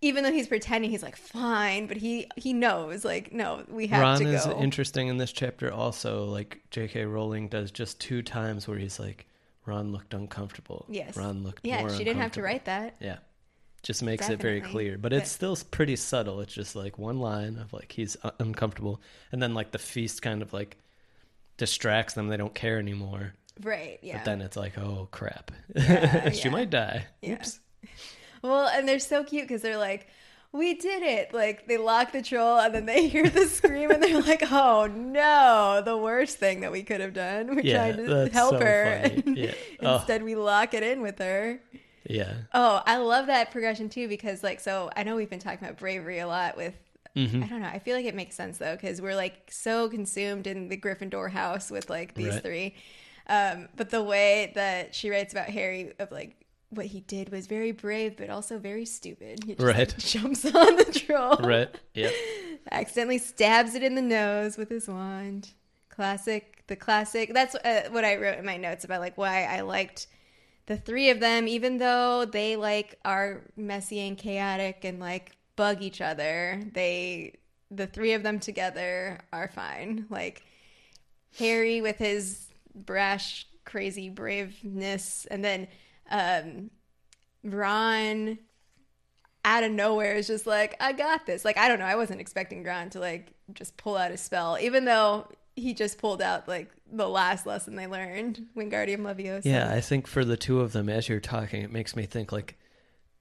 Even 0.00 0.22
though 0.22 0.32
he's 0.32 0.48
pretending, 0.48 0.90
he's 0.90 1.02
like 1.02 1.16
fine, 1.16 1.86
but 1.86 1.96
he 1.96 2.26
he 2.36 2.52
knows 2.52 3.06
like 3.06 3.32
no, 3.32 3.64
we 3.70 3.86
have 3.86 4.02
Ron 4.02 4.18
to 4.18 4.24
go. 4.24 4.30
Ron 4.32 4.38
is 4.38 4.62
interesting 4.62 5.08
in 5.08 5.16
this 5.16 5.32
chapter. 5.32 5.72
Also, 5.72 6.24
like 6.26 6.60
J.K. 6.70 7.06
Rowling 7.06 7.48
does 7.48 7.70
just 7.70 8.00
two 8.00 8.20
times 8.20 8.68
where 8.68 8.76
he's 8.76 9.00
like, 9.00 9.26
Ron 9.64 9.92
looked 9.92 10.12
uncomfortable. 10.12 10.84
yes, 10.90 11.16
Ron 11.16 11.42
looked. 11.42 11.60
yeah. 11.64 11.80
more 11.80 11.88
She 11.90 12.04
didn't 12.04 12.20
have 12.20 12.32
to 12.32 12.42
write 12.42 12.66
that. 12.66 12.96
Yeah. 13.00 13.16
Just 13.84 14.02
makes 14.02 14.28
it 14.28 14.40
very 14.40 14.60
clear. 14.60 14.98
But 14.98 15.12
it's 15.12 15.30
still 15.30 15.56
pretty 15.70 15.94
subtle. 15.96 16.40
It's 16.40 16.52
just 16.54 16.74
like 16.74 16.98
one 16.98 17.20
line 17.20 17.58
of 17.58 17.72
like 17.72 17.92
he's 17.92 18.16
un- 18.24 18.32
uncomfortable. 18.40 19.00
And 19.30 19.40
then 19.40 19.54
like 19.54 19.70
the 19.70 19.78
feast 19.78 20.22
kind 20.22 20.42
of 20.42 20.52
like 20.52 20.76
distracts 21.58 22.14
them. 22.14 22.28
They 22.28 22.36
don't 22.36 22.54
care 22.54 22.78
anymore. 22.78 23.34
Right? 23.62 23.98
Yeah. 24.02 24.16
But 24.16 24.24
then 24.24 24.40
it's 24.40 24.56
like, 24.56 24.76
oh 24.78 25.08
crap. 25.12 25.52
Yeah, 25.76 26.30
she 26.32 26.44
yeah. 26.48 26.50
might 26.50 26.70
die. 26.70 27.06
Yeah. 27.22 27.34
Oops. 27.34 27.60
Well, 28.42 28.68
and 28.68 28.86
they're 28.86 28.98
so 28.98 29.24
cute 29.24 29.48
because 29.48 29.62
they're 29.62 29.78
like, 29.78 30.06
we 30.52 30.74
did 30.74 31.02
it. 31.02 31.32
Like, 31.32 31.66
they 31.66 31.78
lock 31.78 32.12
the 32.12 32.20
troll 32.20 32.58
and 32.58 32.74
then 32.74 32.84
they 32.84 33.08
hear 33.08 33.26
the 33.26 33.46
scream 33.46 33.90
and 33.90 34.02
they're 34.02 34.20
like, 34.20 34.42
oh 34.52 34.84
no, 34.86 35.80
the 35.82 35.96
worst 35.96 36.36
thing 36.36 36.60
that 36.60 36.70
we 36.70 36.82
could 36.82 37.00
have 37.00 37.14
done. 37.14 37.56
We're 37.56 37.62
Yeah, 37.62 37.90
trying 37.92 38.06
to 38.06 38.28
help 38.30 38.58
so 38.58 38.60
her. 38.60 39.10
Yeah. 39.24 39.54
Oh. 39.82 39.96
Instead, 39.96 40.22
we 40.24 40.34
lock 40.34 40.74
it 40.74 40.82
in 40.82 41.00
with 41.00 41.18
her. 41.20 41.58
Yeah. 42.06 42.34
Oh, 42.52 42.82
I 42.86 42.98
love 42.98 43.26
that 43.26 43.50
progression 43.50 43.88
too 43.88 44.08
because, 44.08 44.42
like, 44.42 44.60
so 44.60 44.90
I 44.96 45.02
know 45.04 45.16
we've 45.16 45.30
been 45.30 45.38
talking 45.38 45.64
about 45.66 45.78
bravery 45.78 46.18
a 46.18 46.26
lot 46.26 46.56
with. 46.56 46.74
Mm-hmm. 47.16 47.44
I 47.44 47.46
don't 47.46 47.62
know. 47.62 47.68
I 47.68 47.78
feel 47.78 47.96
like 47.96 48.06
it 48.06 48.14
makes 48.16 48.34
sense 48.34 48.58
though 48.58 48.74
because 48.74 49.00
we're 49.00 49.14
like 49.14 49.48
so 49.50 49.88
consumed 49.88 50.46
in 50.48 50.68
the 50.68 50.76
Gryffindor 50.76 51.30
house 51.30 51.70
with 51.70 51.88
like 51.88 52.14
these 52.14 52.34
Right. 52.34 52.42
three. 52.42 52.74
Um, 53.28 53.68
but 53.76 53.90
the 53.90 54.02
way 54.02 54.52
that 54.56 54.94
she 54.94 55.10
writes 55.10 55.32
about 55.32 55.46
Harry 55.48 55.92
of 56.00 56.10
like 56.10 56.36
what 56.70 56.86
he 56.86 57.00
did 57.00 57.30
was 57.30 57.46
very 57.46 57.70
brave, 57.70 58.16
but 58.16 58.30
also 58.30 58.58
very 58.58 58.84
stupid. 58.84 59.44
He 59.44 59.54
just, 59.54 59.64
like, 59.64 59.76
Right. 59.76 59.94
jumps 59.98 60.44
on 60.44 60.76
the 60.76 60.84
troll, 60.92 61.36
Right. 61.36 61.72
Yeah. 61.94 62.10
accidentally 62.72 63.18
stabs 63.18 63.74
it 63.76 63.82
in 63.84 63.94
the 63.94 64.02
nose 64.02 64.56
with 64.56 64.68
his 64.70 64.88
wand. 64.88 65.50
Classic, 65.90 66.64
the 66.66 66.74
classic. 66.74 67.32
That's 67.32 67.54
uh, 67.54 67.88
what 67.92 68.04
I 68.04 68.16
wrote 68.16 68.38
in 68.38 68.44
my 68.44 68.56
notes 68.56 68.84
about 68.84 69.00
like 69.00 69.16
why 69.16 69.44
I 69.44 69.60
liked 69.60 70.08
the 70.66 70.76
three 70.76 71.10
of 71.10 71.20
them, 71.20 71.46
even 71.46 71.78
though 71.78 72.24
they 72.24 72.56
like 72.56 72.98
are 73.04 73.42
messy 73.56 74.00
and 74.00 74.16
chaotic 74.16 74.84
and 74.84 74.98
like 74.98 75.36
bug 75.56 75.82
each 75.82 76.00
other. 76.00 76.60
They, 76.72 77.38
the 77.70 77.86
three 77.86 78.12
of 78.14 78.22
them 78.22 78.40
together, 78.40 79.20
are 79.32 79.48
fine. 79.48 80.06
Like 80.08 80.44
Harry 81.38 81.80
with 81.80 81.98
his 81.98 82.46
brash, 82.74 83.46
crazy 83.64 84.08
braveness, 84.08 85.26
and 85.30 85.44
then 85.44 85.68
um, 86.10 86.70
Ron 87.42 88.38
out 89.44 89.62
of 89.62 89.70
nowhere 89.70 90.14
is 90.14 90.26
just 90.26 90.46
like, 90.46 90.74
I 90.80 90.92
got 90.92 91.26
this. 91.26 91.44
Like, 91.44 91.58
I 91.58 91.68
don't 91.68 91.78
know. 91.78 91.84
I 91.84 91.96
wasn't 91.96 92.20
expecting 92.20 92.64
Ron 92.64 92.88
to 92.90 93.00
like 93.00 93.32
just 93.52 93.76
pull 93.76 93.96
out 93.96 94.10
a 94.10 94.16
spell, 94.16 94.56
even 94.60 94.86
though 94.86 95.28
he 95.56 95.74
just 95.74 95.98
pulled 95.98 96.20
out 96.22 96.48
like 96.48 96.70
the 96.90 97.08
last 97.08 97.46
lesson 97.46 97.76
they 97.76 97.86
learned, 97.86 98.46
Wingardium 98.56 98.98
Leviosa. 99.02 99.44
Yeah, 99.44 99.72
I 99.72 99.80
think 99.80 100.06
for 100.06 100.24
the 100.24 100.36
two 100.36 100.60
of 100.60 100.72
them, 100.72 100.88
as 100.88 101.08
you're 101.08 101.20
talking, 101.20 101.62
it 101.62 101.70
makes 101.72 101.94
me 101.96 102.06
think 102.06 102.32
like, 102.32 102.56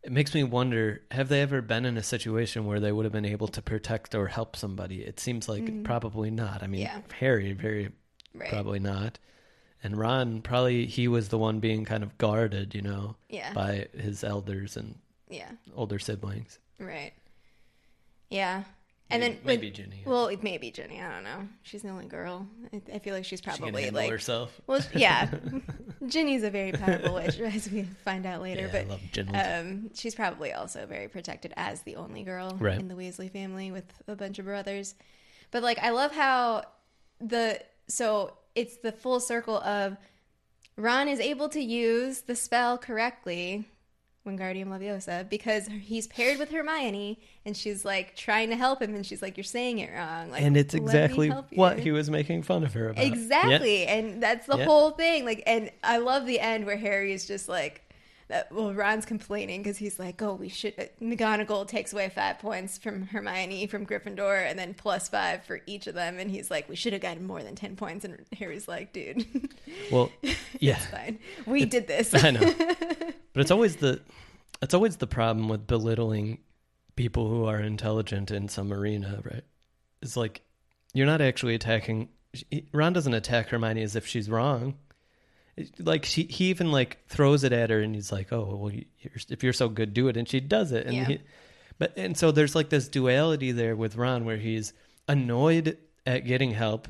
it 0.04 0.12
makes 0.12 0.34
me 0.34 0.44
wonder: 0.44 1.02
Have 1.12 1.30
they 1.30 1.42
ever 1.42 1.62
been 1.62 1.86
in 1.86 1.96
a 1.98 2.04
situation 2.04 2.66
where 2.66 2.80
they 2.80 2.92
would 2.92 3.06
have 3.06 3.14
been 3.14 3.26
able 3.26 3.48
to 3.50 3.62
protect 3.62 4.16
or 4.16 4.28
help 4.28 4.56
somebody? 4.56 5.02
It 5.04 5.20
seems 5.20 5.48
like 5.48 5.84
probably 5.84 6.30
not. 6.32 6.62
I 6.64 6.68
mean, 6.68 6.86
Mm-hmm. 6.86 6.98
Yeah. 7.10 7.16
Harry 7.20 7.54
very 7.54 7.92
right. 8.34 8.50
probably 8.50 8.80
not, 8.80 9.20
and 9.84 9.96
Ron 9.98 10.42
probably 10.42 10.86
he 10.88 11.08
was 11.08 11.30
the 11.30 11.38
one 11.38 11.60
being 11.60 11.86
kind 11.86 12.04
of 12.04 12.18
guarded, 12.18 12.74
you 12.76 12.82
know, 12.82 13.16
Yeah. 13.30 13.54
by 13.54 13.88
his 13.98 14.24
elders 14.24 14.76
and 14.76 14.96
Yeah. 15.30 15.52
older 15.76 16.00
siblings. 16.00 16.60
Right. 16.80 17.14
Yeah. 18.30 18.64
And 19.14 19.22
Maybe- 19.22 19.34
then 19.36 19.46
maybe 19.46 19.72
Ginny. 19.72 20.02
Well, 20.06 20.28
it 20.28 20.44
may 20.44 20.58
be 20.58 20.72
Jenny. 20.72 21.00
I 21.02 21.10
don't 21.14 21.24
know. 21.24 21.48
She's 21.62 21.82
the 21.84 21.90
only 21.90 22.08
girl. 22.08 22.48
I, 22.74 22.82
I 22.96 23.00
feel 23.00 23.14
like 23.14 23.26
she's 23.26 23.42
probably 23.42 23.84
handle 23.84 24.02
like. 24.02 24.10
herself. 24.12 24.60
Well, 24.68 24.82
yeah. 24.96 25.30
Ginny's 26.08 26.44
a 26.44 26.50
very 26.50 26.72
powerful 26.74 27.14
witch, 27.14 27.40
as 27.40 27.70
we 27.70 27.84
find 28.04 28.26
out 28.26 28.42
later. 28.42 28.62
Yeah, 28.62 28.68
I 28.68 28.72
but 28.84 28.88
love 28.90 29.02
Ginny. 29.12 29.38
um, 29.38 29.90
she's 29.94 30.16
probably 30.16 30.52
also 30.52 30.86
very 30.86 31.08
protected 31.08 31.54
as 31.56 31.82
the 31.84 31.96
only 31.96 32.24
girl 32.24 32.58
Right. 32.60 32.80
in 32.80 32.88
the 32.90 32.96
Weasley 32.96 33.32
family 33.32 33.72
with 33.72 33.86
a 34.08 34.16
bunch 34.16 34.40
of 34.40 34.46
brothers. 34.46 34.96
But 35.52 35.64
like, 35.64 35.80
I 35.80 35.92
love 35.92 36.12
how 36.12 36.64
the 37.22 37.60
so 37.88 38.34
it's 38.56 38.78
the 38.78 38.92
full 38.92 39.20
circle 39.20 39.58
of 39.58 39.96
Ron 40.76 41.08
is 41.08 41.20
able 41.20 41.50
to 41.50 41.62
use 41.62 42.22
the 42.22 42.36
spell 42.36 42.78
correctly, 42.80 43.66
Wingardium 44.26 44.68
Leviosa 44.68 45.28
because 45.30 45.68
he's 45.68 46.08
paired 46.08 46.40
with 46.40 46.50
Hermione 46.50 47.20
and 47.46 47.56
she's 47.58 47.84
like 47.84 48.16
trying 48.16 48.50
to 48.50 48.56
help 48.56 48.82
him 48.82 48.96
and 48.96 49.06
she's 49.06 49.22
like, 49.22 49.36
You're 49.38 49.44
saying 49.44 49.80
it 49.80 49.92
wrong. 49.94 50.32
Like, 50.32 50.42
and 50.42 50.56
it's 50.56 50.74
exactly 50.74 51.30
what 51.56 51.80
he 51.80 51.92
was 51.92 52.10
making 52.10 52.44
fun 52.44 52.64
of 52.64 52.74
her 52.74 52.90
about. 52.90 53.04
Exactly. 53.04 53.86
And 53.86 54.24
that's 54.24 54.48
the 54.48 54.58
Yeah. 54.58 54.66
whole 54.66 54.92
thing. 54.92 55.26
Like, 55.26 55.44
and 55.46 55.70
I 55.84 55.98
love 55.98 56.26
the 56.26 56.40
end 56.40 56.66
where 56.66 56.78
Harry 56.78 57.12
is 57.12 57.26
just 57.26 57.50
like, 57.50 57.82
that, 58.30 58.52
well, 58.52 58.74
Ron's 58.74 59.06
complaining 59.06 59.62
because 59.62 59.78
he's 59.78 60.00
like, 60.00 60.22
oh, 60.22 60.34
we 60.34 60.50
should. 60.50 60.74
Uh, 60.78 60.86
McGonagall 61.02 61.68
takes 61.68 61.94
away 61.94 62.10
five 62.10 62.40
points 62.40 62.78
from 62.78 63.08
Hermione 63.08 63.68
from 63.68 63.86
Gryffindor 63.86 64.50
and 64.50 64.58
then 64.58 64.74
plus 64.74 65.10
five 65.10 65.44
for 65.44 65.62
each 65.66 65.88
of 65.88 65.96
them. 65.96 66.20
And 66.20 66.32
he's 66.32 66.50
like, 66.50 66.70
we 66.70 66.76
should 66.76 66.94
have 66.94 67.02
gotten 67.02 67.26
more 67.26 67.44
than 67.44 67.56
10 67.56 67.76
points. 67.76 68.06
And 68.06 68.18
Harry's 68.38 68.68
like, 68.68 68.94
dude, 68.94 69.26
Well, 69.92 70.12
yeah, 70.60 70.78
it's 70.78 70.86
fine. 70.86 71.20
We 71.46 71.66
did 71.66 71.88
this. 71.88 72.14
I 72.24 72.32
know. 72.32 72.54
But 73.34 73.42
it's 73.42 73.50
always 73.50 73.78
the 73.78 74.00
it's 74.62 74.76
always 74.76 74.98
the 74.98 75.08
problem 75.08 75.50
with 75.50 75.66
belittling 75.66 76.38
people 76.96 77.28
who 77.28 77.46
are 77.46 77.60
intelligent 77.60 78.30
in 78.30 78.48
some 78.48 78.72
arena, 78.72 79.22
right? 79.24 79.44
It's 80.04 80.16
like 80.16 80.42
you're 80.94 81.08
not 81.08 81.20
actually 81.20 81.56
attacking 81.56 82.10
Ron 82.72 82.94
doesn't 82.94 83.14
attack 83.14 83.50
Hermione 83.50 83.82
as 83.82 83.96
if 83.96 84.06
she's 84.06 84.30
wrong. 84.30 84.76
Like 85.80 86.06
she, 86.06 86.24
he 86.24 86.46
even 86.50 86.72
like 86.72 86.98
throws 87.08 87.44
it 87.44 87.54
at 87.54 87.70
her, 87.70 87.80
and 87.82 87.94
he's 87.94 88.12
like, 88.12 88.34
"Oh, 88.34 88.56
well, 88.56 88.74
you- 88.74 88.86
you're, 89.00 89.14
if 89.30 89.44
you're 89.44 89.54
so 89.54 89.70
good, 89.70 89.94
do 89.94 90.08
it." 90.08 90.18
And 90.18 90.28
she 90.28 90.40
does 90.40 90.72
it, 90.72 90.86
and 90.88 90.96
Yeah. 90.96 91.06
he, 91.06 91.20
but 91.78 91.94
and 91.98 92.18
so 92.18 92.32
there's 92.32 92.56
like 92.56 92.70
this 92.70 92.88
duality 92.88 93.52
there 93.52 93.76
with 93.76 93.96
Ron, 93.96 94.26
where 94.26 94.38
he's 94.38 94.74
annoyed 95.08 95.78
at 96.08 96.26
getting 96.26 96.52
help 96.52 96.88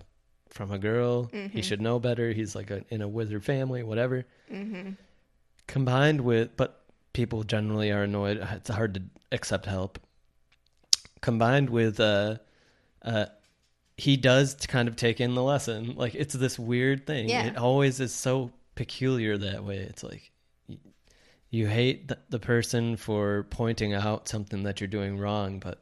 from 0.49 0.71
a 0.71 0.77
girl. 0.79 1.29
He 1.51 1.61
should 1.61 1.81
know 1.81 1.99
better. 1.99 2.31
He's 2.31 2.55
like 2.55 2.69
a, 2.71 2.85
in 2.89 3.01
a 3.01 3.07
wizard 3.07 3.43
family, 3.43 3.83
whatever 3.83 4.25
hmm 4.49 4.91
combined 5.67 6.21
with 6.21 6.55
but 6.57 6.83
people 7.13 7.43
generally 7.43 7.89
are 7.89 8.03
annoyed 8.03 8.37
it's 8.51 8.69
hard 8.69 8.93
to 8.95 9.01
accept 9.31 9.65
help 9.65 9.97
combined 11.21 11.69
with 11.69 11.99
uh 12.01 12.37
uh 13.01 13.25
he 13.97 14.17
does 14.17 14.55
kind 14.67 14.87
of 14.87 14.95
take 14.95 15.21
in 15.21 15.35
the 15.35 15.43
lesson 15.43 15.95
like 15.95 16.15
it's 16.15 16.33
this 16.33 16.57
weird 16.57 17.05
thing 17.05 17.29
Yeah. 17.29 17.45
it 17.45 17.57
always 17.57 17.99
is 17.99 18.13
so 18.13 18.51
peculiar 18.75 19.37
that 19.37 19.63
way 19.63 19.77
it's 19.77 20.03
like 20.03 20.31
you 21.51 21.67
hate 21.67 22.07
the, 22.07 22.17
the 22.29 22.39
person 22.39 22.97
for 22.97 23.45
pointing 23.51 23.93
out 23.93 24.27
something 24.27 24.63
that 24.63 24.81
you're 24.81 24.87
doing 24.87 25.19
wrong 25.19 25.59
but 25.59 25.79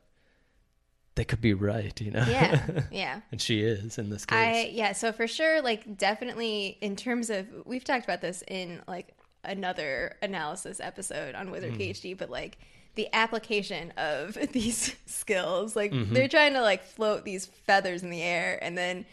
they 1.16 1.24
could 1.24 1.40
be 1.42 1.54
right 1.54 2.00
you 2.02 2.12
know 2.12 2.26
Yeah. 2.28 2.82
Yeah. 2.92 3.22
and 3.32 3.42
she 3.42 3.62
is 3.62 3.98
in 3.98 4.10
this 4.10 4.26
case 4.26 4.38
I 4.38 4.72
yeah, 4.74 4.92
so 4.94 5.12
for 5.12 5.28
sure, 5.28 5.62
like 5.62 5.98
definitely 5.98 6.78
in 6.82 6.96
terms 6.96 7.30
of 7.30 7.48
we've 7.66 7.84
talked 7.84 8.04
about 8.04 8.22
this 8.22 8.44
in 8.48 8.82
like 8.88 9.14
another 9.44 10.18
analysis 10.22 10.80
episode 10.80 11.36
on 11.36 11.52
Wizard 11.52 11.74
hmm. 11.74 11.82
PhD, 11.82 12.18
but 12.18 12.30
like 12.30 12.58
the 12.96 13.08
application 13.14 13.92
of 13.98 14.34
these 14.52 14.96
skills, 15.06 15.76
like 15.76 15.92
mm-hmm. 15.92 16.14
they're 16.14 16.28
trying 16.28 16.54
to 16.54 16.62
like 16.62 16.84
float 16.84 17.24
these 17.24 17.46
feathers 17.46 18.04
in 18.04 18.10
the 18.10 18.22
air, 18.22 18.60
and 18.62 18.78
then 18.78 19.06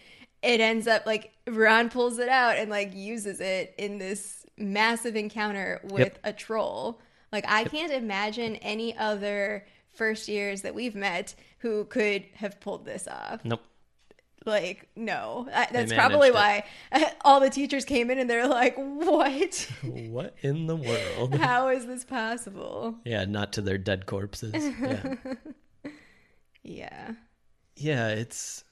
it 0.43 0.61
ends 0.61 0.87
up 0.87 1.07
like 1.07 1.33
Ron 1.47 1.91
pulls 1.91 2.19
it 2.19 2.29
out 2.29 2.57
and 2.57 2.71
like 2.71 2.95
uses 2.95 3.41
it 3.41 3.75
in 3.79 3.99
this 3.99 4.47
massive 4.57 5.17
encounter 5.17 5.81
with 5.85 6.01
Yep. 6.01 6.19
a 6.25 6.33
troll. 6.33 7.01
Like 7.33 7.45
I 7.47 7.65
can't 7.65 7.93
imagine 7.93 8.57
any 8.57 8.97
other 8.97 9.67
first 9.93 10.29
years 10.29 10.63
that 10.63 10.75
we've 10.75 10.95
met 10.95 11.35
who 11.59 11.85
could 11.85 12.25
have 12.35 12.61
pulled 12.61 12.85
this 12.85 13.09
off. 13.09 13.45
Nope 13.45 13.61
like 14.49 14.89
no 14.97 15.47
I, 15.55 15.69
that's 15.71 15.93
probably 15.93 16.29
it. 16.29 16.35
why 16.35 16.65
all 17.25 17.39
the 17.41 17.51
teachers 17.51 17.85
came 17.85 18.11
in 18.11 18.19
and 18.19 18.29
they're 18.29 18.49
like 18.49 18.75
what 18.77 19.71
what 19.85 20.35
in 20.43 20.67
the 20.67 20.77
world 20.77 21.35
how 21.39 21.69
is 21.69 21.87
this 21.87 22.05
possible 22.05 22.97
yeah 23.05 23.25
not 23.25 23.53
to 23.53 23.63
their 23.63 23.79
dead 23.79 24.07
corpses 24.07 24.55
yeah 24.55 25.15
yeah 26.63 27.13
Yeah, 27.77 28.09
it's 28.09 28.65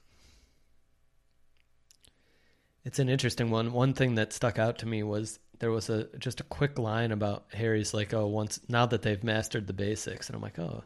it's 2.85 2.99
an 2.99 3.09
interesting 3.09 3.50
one. 3.50 3.73
One 3.73 3.95
thing 3.95 4.14
that 4.16 4.33
stuck 4.33 4.59
out 4.59 4.78
to 4.78 4.87
me 4.87 5.02
was 5.02 5.38
there 5.59 5.71
was 5.71 5.88
a 5.90 6.09
just 6.18 6.40
a 6.40 6.45
quick 6.45 6.78
line 6.78 7.12
about 7.12 7.47
Harry's 7.52 7.95
like, 7.95 8.12
"Oh, 8.14 8.26
once 8.26 8.61
now 8.68 8.87
that 8.87 9.02
they've 9.02 9.23
mastered 9.25 9.66
the 9.66 9.73
basics." 9.73 10.28
And 10.28 10.37
I'm 10.37 10.42
like, 10.42 10.59
"Oh, 10.59 10.85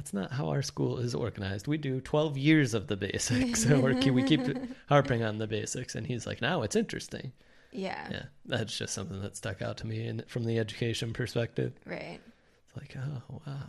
that's 0.00 0.14
not 0.14 0.32
how 0.32 0.48
our 0.48 0.62
school 0.62 0.96
is 0.96 1.14
organized. 1.14 1.66
We 1.66 1.76
do 1.76 2.00
12 2.00 2.38
years 2.38 2.72
of 2.72 2.86
the 2.86 2.96
basics, 2.96 3.66
or 3.70 3.92
we 3.92 4.22
keep 4.22 4.40
harping 4.88 5.22
on 5.22 5.36
the 5.36 5.46
basics." 5.46 5.94
And 5.94 6.06
he's 6.06 6.26
like, 6.26 6.40
"Now 6.40 6.62
it's 6.62 6.74
interesting." 6.74 7.32
yeah 7.72 8.08
Yeah, 8.10 8.22
that's 8.46 8.76
just 8.76 8.94
something 8.94 9.20
that 9.20 9.36
stuck 9.36 9.60
out 9.62 9.76
to 9.76 9.86
me 9.86 10.06
and 10.06 10.24
from 10.26 10.44
the 10.44 10.58
education 10.58 11.12
perspective. 11.12 11.74
right 11.84 12.18
It's 12.66 12.76
like, 12.78 12.96
"Oh, 12.96 13.40
wow. 13.46 13.68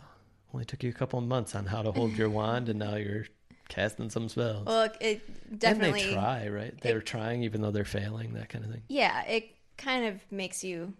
Only 0.54 0.64
took 0.64 0.82
you 0.82 0.88
a 0.90 0.94
couple 0.94 1.18
of 1.18 1.26
months 1.26 1.54
on 1.54 1.66
how 1.66 1.82
to 1.82 1.92
hold 1.92 2.16
your 2.16 2.30
wand 2.30 2.68
and 2.70 2.78
now 2.78 2.96
you're 2.96 3.26
casting 3.68 4.08
some 4.08 4.30
spells." 4.30 4.64
well 4.66 4.88
it 5.00 5.20
And 5.50 5.60
definitely 5.60 6.00
they 6.00 6.12
try, 6.14 6.48
right? 6.48 6.80
They're 6.80 7.02
trying 7.02 7.42
even 7.42 7.60
though 7.60 7.70
they're 7.72 7.84
failing, 7.84 8.32
that 8.34 8.48
kind 8.48 8.64
of 8.64 8.70
thing. 8.70 8.82
yeah 8.88 9.22
it 9.26 9.50
kind 9.76 10.06
of 10.06 10.14
makes 10.30 10.62
you 10.64 10.92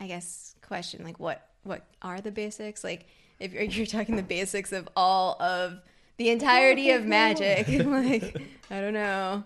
i 0.00 0.06
guess 0.06 0.54
question 0.62 1.04
like 1.04 1.18
what 1.20 1.46
what 1.62 1.84
are 2.02 2.20
the 2.20 2.30
basics 2.32 2.82
like 2.82 3.06
if 3.40 3.52
you're, 3.52 3.62
you're 3.64 3.86
talking 3.86 4.16
the 4.16 4.22
basics 4.22 4.72
of 4.72 4.88
all 4.96 5.40
of 5.40 5.80
the 6.16 6.30
entirety 6.30 6.90
of 6.90 7.04
magic 7.18 7.68
like 7.84 8.36
i 8.70 8.80
don't 8.80 8.94
know. 8.94 9.44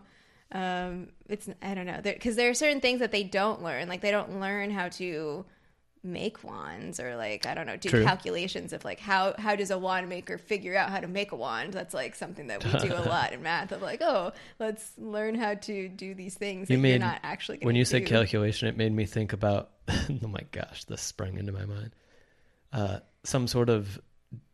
Um 0.52 1.08
it's 1.28 1.48
i 1.62 1.74
don't 1.74 1.86
know. 1.86 2.00
Because 2.02 2.36
there 2.36 2.50
are 2.50 2.54
certain 2.54 2.80
things 2.80 3.00
that 3.00 3.10
they 3.12 3.22
don't 3.22 3.62
learn. 3.62 3.88
Like 3.88 4.00
they 4.02 4.10
don't 4.10 4.38
learn 4.40 4.70
how 4.70 4.88
to 4.90 5.44
make 6.04 6.42
wands 6.42 6.98
or 6.98 7.14
like 7.14 7.46
i 7.46 7.54
don't 7.54 7.64
know 7.64 7.76
do 7.76 7.88
True. 7.88 8.02
calculations 8.02 8.72
of 8.72 8.84
like 8.84 8.98
how 8.98 9.34
how 9.38 9.54
does 9.54 9.70
a 9.70 9.78
wand 9.78 10.08
maker 10.08 10.36
figure 10.36 10.74
out 10.74 10.90
how 10.90 10.98
to 10.98 11.06
make 11.08 11.30
a 11.32 11.36
wand? 11.36 11.72
That's 11.72 11.94
like 11.94 12.14
something 12.16 12.48
that 12.48 12.64
we 12.64 12.70
do 12.88 12.92
a 12.92 13.00
lot 13.08 13.32
in 13.32 13.40
math 13.42 13.70
of 13.72 13.80
like 13.82 14.02
oh 14.02 14.32
let's 14.58 14.92
learn 14.98 15.36
how 15.36 15.54
to 15.54 15.88
do 15.88 16.12
these 16.14 16.34
things 16.34 16.68
You 16.68 16.76
that 16.76 16.82
made- 16.82 16.90
you're 16.90 16.98
not 16.98 17.20
actually 17.22 17.58
gonna 17.58 17.66
When 17.66 17.76
you 17.76 17.84
said 17.84 18.04
calculation, 18.06 18.66
it 18.68 18.76
made 18.76 18.92
me 18.92 19.06
think 19.06 19.32
about 19.32 19.70
oh 19.88 20.26
my 20.26 20.42
gosh, 20.50 20.84
this 20.84 21.00
sprang 21.02 21.38
into 21.38 21.52
my 21.52 21.64
mind. 21.66 21.92
Uh, 22.72 22.98
some 23.24 23.46
sort 23.46 23.68
of 23.68 24.00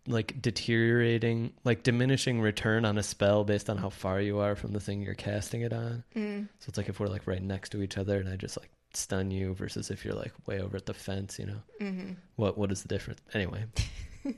like 0.06 0.40
deteriorating, 0.40 1.52
like 1.64 1.82
diminishing 1.82 2.40
return 2.40 2.84
on 2.84 2.96
a 2.98 3.02
spell 3.02 3.44
based 3.44 3.68
on 3.70 3.76
how 3.76 3.90
far 3.90 4.20
you 4.20 4.38
are 4.38 4.56
from 4.56 4.72
the 4.72 4.80
thing 4.80 5.02
you're 5.02 5.14
casting 5.14 5.60
it 5.62 5.72
on. 5.72 6.02
Mm. 6.16 6.48
So 6.60 6.64
it's 6.68 6.78
like 6.78 6.88
if 6.88 6.98
we're 6.98 7.08
like 7.08 7.26
right 7.26 7.42
next 7.42 7.70
to 7.70 7.82
each 7.82 7.98
other 7.98 8.18
and 8.18 8.28
I 8.28 8.36
just 8.36 8.56
like 8.58 8.70
stun 8.94 9.30
you 9.30 9.54
versus 9.54 9.90
if 9.90 10.04
you're 10.04 10.14
like 10.14 10.32
way 10.46 10.60
over 10.60 10.76
at 10.78 10.86
the 10.86 10.94
fence, 10.94 11.38
you 11.38 11.46
know. 11.46 11.60
Mhm. 11.80 12.16
What 12.36 12.56
what 12.56 12.72
is 12.72 12.82
the 12.82 12.88
difference? 12.88 13.20
Anyway. 13.34 13.64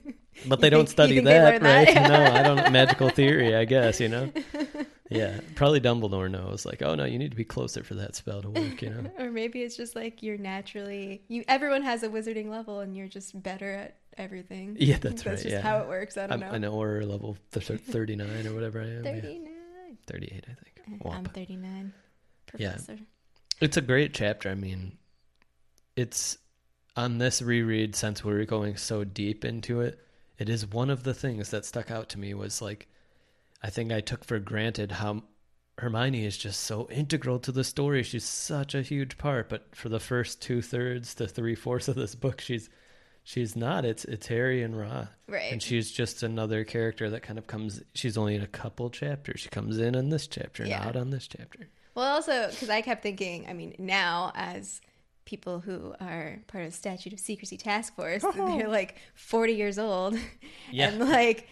But 0.46 0.60
they 0.60 0.68
You 0.68 0.70
don't 0.70 0.88
study 0.88 1.14
think 1.16 1.26
that, 1.26 1.60
that? 1.60 1.86
right? 1.96 2.08
no, 2.08 2.24
I 2.32 2.42
don't 2.42 2.72
magical 2.80 3.10
theory, 3.10 3.54
I 3.54 3.64
guess, 3.66 4.00
you 4.00 4.08
know. 4.08 4.32
Yeah, 5.10 5.40
probably 5.56 5.80
Dumbledore 5.80 6.30
knows 6.30 6.64
like, 6.64 6.82
"Oh 6.82 6.94
no, 6.94 7.04
you 7.04 7.18
need 7.18 7.32
to 7.32 7.36
be 7.36 7.44
closer 7.44 7.82
for 7.82 7.94
that 7.96 8.14
spell 8.14 8.42
to 8.42 8.50
work," 8.50 8.80
you 8.80 8.90
know. 8.90 9.10
or 9.18 9.30
maybe 9.30 9.62
it's 9.62 9.76
just 9.76 9.96
like 9.96 10.22
you're 10.22 10.38
naturally 10.38 11.22
you 11.28 11.44
everyone 11.48 11.82
has 11.82 12.02
a 12.04 12.08
wizarding 12.08 12.48
level 12.48 12.78
and 12.80 12.96
you're 12.96 13.08
just 13.08 13.40
better 13.42 13.72
at 13.72 13.96
everything 14.16 14.76
Yeah, 14.78 14.98
that's 14.98 15.26
right, 15.26 15.32
just 15.34 15.46
yeah. 15.46 15.60
how 15.62 15.78
it 15.78 15.88
works 15.88 16.16
i 16.16 16.26
don't 16.26 16.40
know. 16.40 16.46
I'm 16.46 16.60
know 16.60 16.68
an 16.68 16.74
aura 16.74 17.06
level 17.06 17.36
th- 17.52 17.66
th- 17.66 17.80
39 17.96 18.46
or 18.46 18.54
whatever 18.54 18.80
I 18.82 18.86
am. 18.88 19.04
yeah. 19.04 19.90
38, 20.06 20.44
I 20.48 20.54
think. 20.54 21.02
i'm 21.04 21.24
Womp. 21.24 21.34
39 21.34 21.92
Yeah. 22.58 22.76
It's 23.60 23.76
a 23.76 23.80
great 23.82 24.14
chapter. 24.14 24.48
I 24.48 24.54
mean, 24.54 24.96
it's 25.96 26.38
on 26.96 27.18
this 27.18 27.42
reread 27.42 27.94
since 27.94 28.24
we're 28.24 28.44
going 28.44 28.76
so 28.76 29.04
deep 29.04 29.44
into 29.44 29.80
it. 29.80 29.98
It 30.38 30.48
is 30.48 30.66
one 30.66 30.88
of 30.90 31.02
the 31.02 31.14
things 31.14 31.50
that 31.50 31.64
stuck 31.66 31.90
out 31.90 32.08
to 32.10 32.18
me 32.18 32.32
was 32.34 32.62
like, 32.62 32.88
I 33.62 33.70
think 33.70 33.92
I 33.92 34.00
took 34.00 34.24
for 34.24 34.38
granted 34.38 34.92
how 34.92 35.22
Hermione 35.78 36.24
is 36.24 36.36
just 36.36 36.60
so 36.60 36.88
integral 36.90 37.38
to 37.40 37.52
the 37.52 37.64
story. 37.64 38.02
She's 38.02 38.24
such 38.24 38.74
a 38.74 38.82
huge 38.82 39.18
part, 39.18 39.48
but 39.48 39.74
for 39.74 39.88
the 39.88 40.00
first 40.00 40.40
two 40.42 40.62
thirds 40.62 41.14
to 41.16 41.26
three 41.28 41.54
fourths 41.54 41.88
of 41.88 41.94
this 41.96 42.14
book, 42.14 42.40
she's 42.40 42.68
she's 43.24 43.56
not. 43.56 43.84
It's 43.84 44.04
it's 44.04 44.26
Harry 44.28 44.62
and 44.62 44.78
Ron, 44.78 45.08
right 45.28 45.52
and 45.52 45.62
she's 45.62 45.90
just 45.90 46.22
another 46.22 46.64
character 46.64 47.08
that 47.10 47.22
kind 47.22 47.38
of 47.38 47.46
comes. 47.46 47.82
She's 47.94 48.16
only 48.18 48.34
in 48.34 48.42
a 48.42 48.46
couple 48.46 48.90
chapters. 48.90 49.40
She 49.40 49.48
comes 49.48 49.78
in 49.78 49.94
on 49.96 50.08
this 50.10 50.26
chapter 50.26 50.64
Yeah. 50.66 50.86
out 50.86 50.96
on 50.96 51.10
this 51.10 51.26
chapter. 51.28 51.68
well 51.94 52.14
also 52.14 52.48
because 52.50 52.70
i 52.70 52.80
kept 52.82 53.02
thinking 53.02 53.46
i 53.48 53.52
mean 53.52 53.74
now 53.78 54.30
as 54.36 54.80
people 55.24 55.58
who 55.58 55.92
are 56.00 56.38
part 56.46 56.64
of 56.64 56.70
the 56.70 56.76
statute 56.76 57.12
of 57.12 57.18
secrecy 57.18 57.56
task 57.56 57.94
force 57.96 58.22
they're 58.34 58.68
like 58.68 58.94
40 59.16 59.54
years 59.54 59.76
old 59.78 60.16
Yeah. 60.70 60.88
and 60.90 61.00
like 61.00 61.48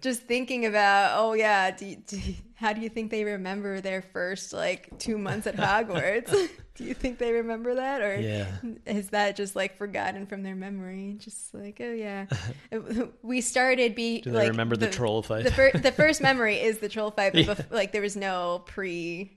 just 0.00 0.22
thinking 0.22 0.66
about 0.66 1.18
oh 1.18 1.32
yeah 1.34 1.70
do 1.70 1.96
do 2.06 2.18
how 2.54 2.72
do 2.72 2.80
you 2.80 2.88
think 2.88 3.10
they 3.10 3.24
remember 3.24 3.80
their 3.80 4.02
first 4.02 4.52
like 4.52 4.96
two 4.98 5.18
months 5.18 5.46
at 5.46 5.56
hogwarts 5.68 6.30
do 6.74 6.84
you 6.84 6.94
think 6.94 7.18
they 7.18 7.32
remember 7.32 7.74
that 7.74 8.00
or 8.00 8.16
Yeah. 8.20 8.46
is 8.86 9.08
that 9.10 9.36
just 9.36 9.56
like 9.56 9.76
forgotten 9.76 10.26
from 10.26 10.42
their 10.42 10.54
memory 10.54 11.16
just 11.18 11.52
like 11.54 11.80
oh 11.82 11.92
yeah 11.92 12.26
we 13.22 13.40
started 13.40 13.94
be 13.94 14.20
Do 14.20 14.30
they 14.30 14.36
like 14.38 14.48
remember 14.50 14.76
the, 14.76 14.88
troll 14.90 15.22
fight? 15.22 15.44
the, 15.44 15.52
fir- 15.52 15.72
the 15.72 15.92
first 15.92 16.20
memory 16.20 16.56
is 16.60 16.78
the 16.78 16.88
troll 16.88 17.10
fight 17.10 17.32
but 17.32 17.46
Yeah. 17.46 17.54
bef- 17.54 17.70
like 17.72 17.92
there 17.92 18.02
was 18.02 18.16
no 18.16 18.62
pre 18.66 19.36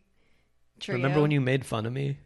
trio. 0.80 0.98
Remember 0.98 1.22
when 1.22 1.32
you 1.32 1.42
made 1.42 1.66
fun 1.66 1.86
of 1.86 1.94
me 1.94 2.18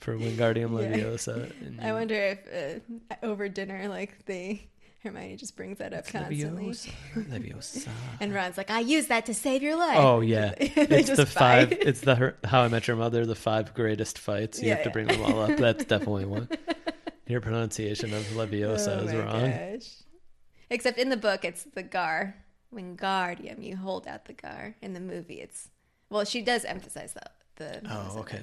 for 0.00 0.16
Wingardium 0.16 0.72
Yeah. 0.72 0.96
Leviosa? 1.04 1.52
And 1.66 1.80
I 1.82 1.92
wonder 1.92 2.14
if 2.14 2.82
uh, 3.10 3.14
over 3.22 3.48
dinner, 3.50 3.88
like 3.88 4.24
they 4.24 4.68
Hermione 5.04 5.36
just 5.36 5.54
brings 5.56 5.78
that 5.78 5.92
up 5.92 6.00
It's 6.00 6.10
constantly. 6.10 6.64
Leviosa. 6.66 6.90
Leviosa. 7.14 7.88
And 8.20 8.34
Ron's 8.34 8.56
like, 8.56 8.70
I 8.70 8.80
use 8.80 9.06
that 9.06 9.26
to 9.26 9.34
save 9.34 9.62
your 9.62 9.76
life. 9.76 9.96
Oh 9.98 10.20
yeah, 10.20 10.54
it's 10.58 11.10
the 11.10 11.24
five. 11.26 11.70
It's 11.80 12.00
the 12.00 12.16
her, 12.16 12.36
How 12.44 12.62
I 12.62 12.68
Met 12.68 12.88
Your 12.88 12.96
Mother. 12.96 13.24
The 13.24 13.34
five 13.36 13.74
greatest 13.74 14.18
fights. 14.18 14.60
You 14.60 14.68
Yeah, 14.68 14.74
have 14.74 14.82
to 14.84 14.88
yeah. 14.88 14.92
bring 14.92 15.06
them 15.06 15.22
all 15.22 15.40
up. 15.42 15.56
That's 15.56 15.84
definitely 15.84 16.24
one. 16.24 16.48
Your 17.28 17.40
pronunciation 17.40 18.12
of 18.14 18.22
Leviosa 18.28 18.98
Oh 19.02 19.04
is 19.06 19.14
wrong. 19.14 19.50
gosh. 19.50 19.88
Except 20.70 20.98
in 20.98 21.10
the 21.10 21.16
book, 21.16 21.44
it's 21.44 21.62
the 21.64 21.82
Gar. 21.82 22.34
Wingardium. 22.74 23.62
You 23.62 23.76
hold 23.76 24.06
out 24.06 24.24
the 24.26 24.32
Gar. 24.34 24.74
In 24.82 24.92
the 24.94 25.00
movie, 25.00 25.40
it's 25.40 25.68
well, 26.10 26.24
she 26.24 26.42
does 26.42 26.64
emphasize 26.64 27.12
the 27.14 27.22
the. 27.56 27.82
Oh, 27.90 28.18
okay. 28.20 28.40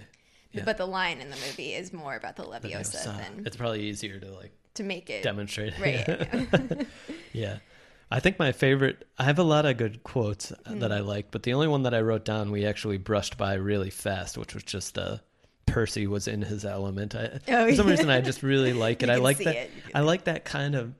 Yeah. 0.55 0.63
But 0.65 0.77
the 0.77 0.85
line 0.85 1.19
in 1.21 1.29
the 1.29 1.35
movie 1.35 1.73
is 1.73 1.91
more 1.93 2.15
about 2.15 2.35
the 2.35 2.43
Leviosa 2.43 2.95
Leviosa. 2.95 3.17
than 3.17 3.43
It's 3.45 3.55
probably 3.57 3.81
easier 3.83 4.19
to 4.19 4.31
like 4.31 4.51
to 4.75 4.83
make 4.83 5.09
it 5.09 5.23
demonstrate. 5.23 5.77
right. 5.79 6.87
yeah. 7.33 7.57
I 8.11 8.19
think 8.19 8.37
my 8.39 8.51
favorite. 8.51 9.05
I 9.17 9.23
have 9.23 9.39
a 9.39 9.43
lot 9.43 9.65
of 9.65 9.77
good 9.77 10.03
quotes 10.03 10.51
Hmm. 10.67 10.79
that 10.79 10.91
I 10.91 10.99
like, 10.99 11.31
but 11.31 11.43
the 11.43 11.53
only 11.53 11.67
one 11.67 11.83
that 11.83 11.93
I 11.93 12.01
wrote 12.01 12.23
down 12.25 12.51
we 12.51 12.65
actually 12.65 12.97
brushed 12.97 13.37
by 13.37 13.55
really 13.55 13.89
fast, 13.89 14.37
which 14.37 14.53
was 14.53 14.63
just 14.63 14.97
uh, 14.97 15.17
Percy 15.65 16.05
was 16.07 16.27
in 16.27 16.41
his 16.43 16.65
element. 16.65 17.15
I, 17.15 17.39
Oh, 17.47 17.67
for 17.67 17.75
some 17.75 17.87
yeah. 17.87 17.91
reason, 17.91 18.09
I 18.09 18.21
just 18.21 18.43
really 18.43 18.73
like 18.73 19.01
it. 19.01 19.09
I 19.09 19.15
like 19.15 19.39
that. 19.39 19.55
it. 19.55 19.71
I 19.93 20.01
like 20.01 20.25
that 20.25 20.45
kind 20.45 20.75
of. 20.75 20.93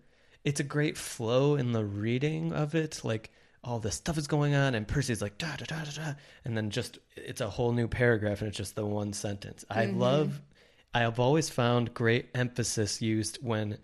It's 0.43 0.59
a 0.59 0.63
great 0.63 0.97
flow 0.97 1.55
in 1.55 1.71
the 1.71 1.85
reading 1.85 2.53
of 2.53 2.75
it. 2.75 3.01
Like 3.03 3.31
all 3.65 3.79
this 3.79 3.95
stuff 3.95 4.17
is 4.17 4.27
going 4.27 4.55
on, 4.55 4.75
and 4.75 4.87
Percy's 4.87 5.21
like 5.21 5.37
da 5.37 5.55
da 5.57 5.65
da 5.65 5.83
da 5.83 5.91
da, 5.91 6.13
and 6.45 6.55
then 6.55 6.69
just 6.69 6.99
it's 7.17 7.41
a 7.41 7.49
whole 7.49 7.71
new 7.73 7.87
paragraph, 7.87 8.39
and 8.41 8.47
it's 8.47 8.57
just 8.57 8.75
the 8.75 8.85
one 8.85 9.11
sentence. 9.11 9.65
I 9.69 9.85
Mm-hmm. 9.87 9.99
love. 9.99 10.41
I 10.93 10.99
have 10.99 11.19
always 11.19 11.49
found 11.49 11.93
great 11.93 12.29
emphasis 12.33 13.01
used 13.01 13.39
when 13.41 13.79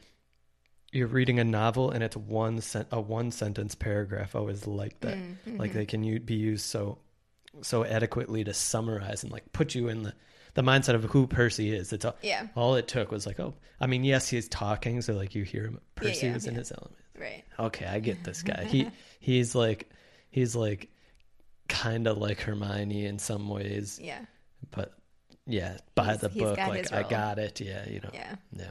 you're 0.94 1.08
reading 1.08 1.40
a 1.40 1.44
novel 1.44 1.90
and 1.92 2.04
it's 2.04 2.16
one 2.16 2.62
sen- 2.62 2.86
a 2.92 3.02
one 3.02 3.32
sentence 3.32 3.76
paragraph. 3.76 4.34
I 4.36 4.40
always 4.40 4.66
like 4.68 5.00
that. 5.02 5.18
Mm-hmm. 5.18 5.58
Like 5.58 5.74
they 5.74 5.86
can 5.86 6.04
u- 6.04 6.20
be 6.22 6.36
used 6.36 6.66
so 6.66 7.00
so 7.62 7.84
adequately 7.84 8.44
to 8.46 8.54
summarize 8.54 9.24
and 9.24 9.32
like 9.32 9.52
put 9.52 9.76
you 9.76 9.90
in 9.90 10.04
the 10.04 10.14
the 10.54 10.62
mindset 10.62 10.96
of 10.96 11.04
who 11.06 11.28
Percy 11.28 11.74
is. 11.74 11.92
It's 11.94 12.04
all, 12.06 12.16
Yeah. 12.22 12.48
all 12.56 12.76
it 12.76 12.88
took 12.88 13.10
was 13.12 13.26
like, 13.26 13.40
oh, 13.40 13.54
I 13.80 13.88
mean, 13.88 14.04
yes, 14.04 14.28
he's 14.30 14.48
talking, 14.50 15.02
so 15.02 15.14
like 15.14 15.34
you 15.34 15.44
hear 15.44 15.64
him. 15.66 15.80
Percy 15.96 16.28
yeah, 16.28 16.36
is 16.36 16.46
in 16.46 16.54
yeah. 16.56 16.60
his 16.60 16.72
element. 16.74 16.96
Okay, 17.66 17.86
I 17.86 18.00
get 18.00 18.24
this 18.24 18.42
guy. 18.44 18.64
He 18.66 18.90
he's 19.20 19.56
like 19.56 19.90
he's 20.30 20.56
like 20.56 20.90
kind 21.70 22.08
of 22.08 22.18
like 22.18 22.40
Hermione 22.42 23.06
in 23.06 23.20
some 23.20 23.48
ways, 23.50 24.00
Yeah. 24.02 24.26
but 24.72 24.94
yeah, 25.46 25.78
by 25.96 26.06
He's- 26.06 26.20
the 26.22 26.30
he's 26.30 26.44
book, 26.44 26.58
like 26.58 26.92
I 26.94 27.04
got 27.08 27.40
it. 27.40 27.62
Yeah, 27.62 27.88
you 27.88 28.00
know. 28.02 28.10
Yeah. 28.14 28.36
Yeah. 28.56 28.70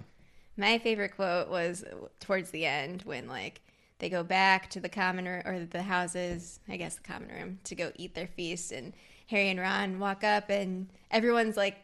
My 0.57 0.79
favorite 0.79 1.17
quote 1.17 1.49
was 1.49 1.85
towards 2.21 2.51
the 2.51 2.67
end 2.67 3.03
when 3.03 3.27
like 3.29 3.61
they 3.99 4.09
go 4.11 4.23
back 4.23 4.71
to 4.71 4.81
the 4.81 4.89
common 4.89 5.27
room 5.27 5.43
or 5.47 5.65
the 5.67 5.83
houses, 5.83 6.61
I 6.69 6.77
guess 6.77 6.97
the 6.97 7.03
common 7.03 7.29
room, 7.29 7.59
to 7.65 7.75
go 7.75 7.93
eat 7.97 8.15
their 8.15 8.27
feast, 8.29 8.73
and 8.73 8.93
Harry 9.29 9.49
and 9.49 9.61
Ron 9.61 9.99
walk 9.99 10.23
up, 10.25 10.49
and 10.51 10.89
everyone's 11.11 11.57
like 11.57 11.77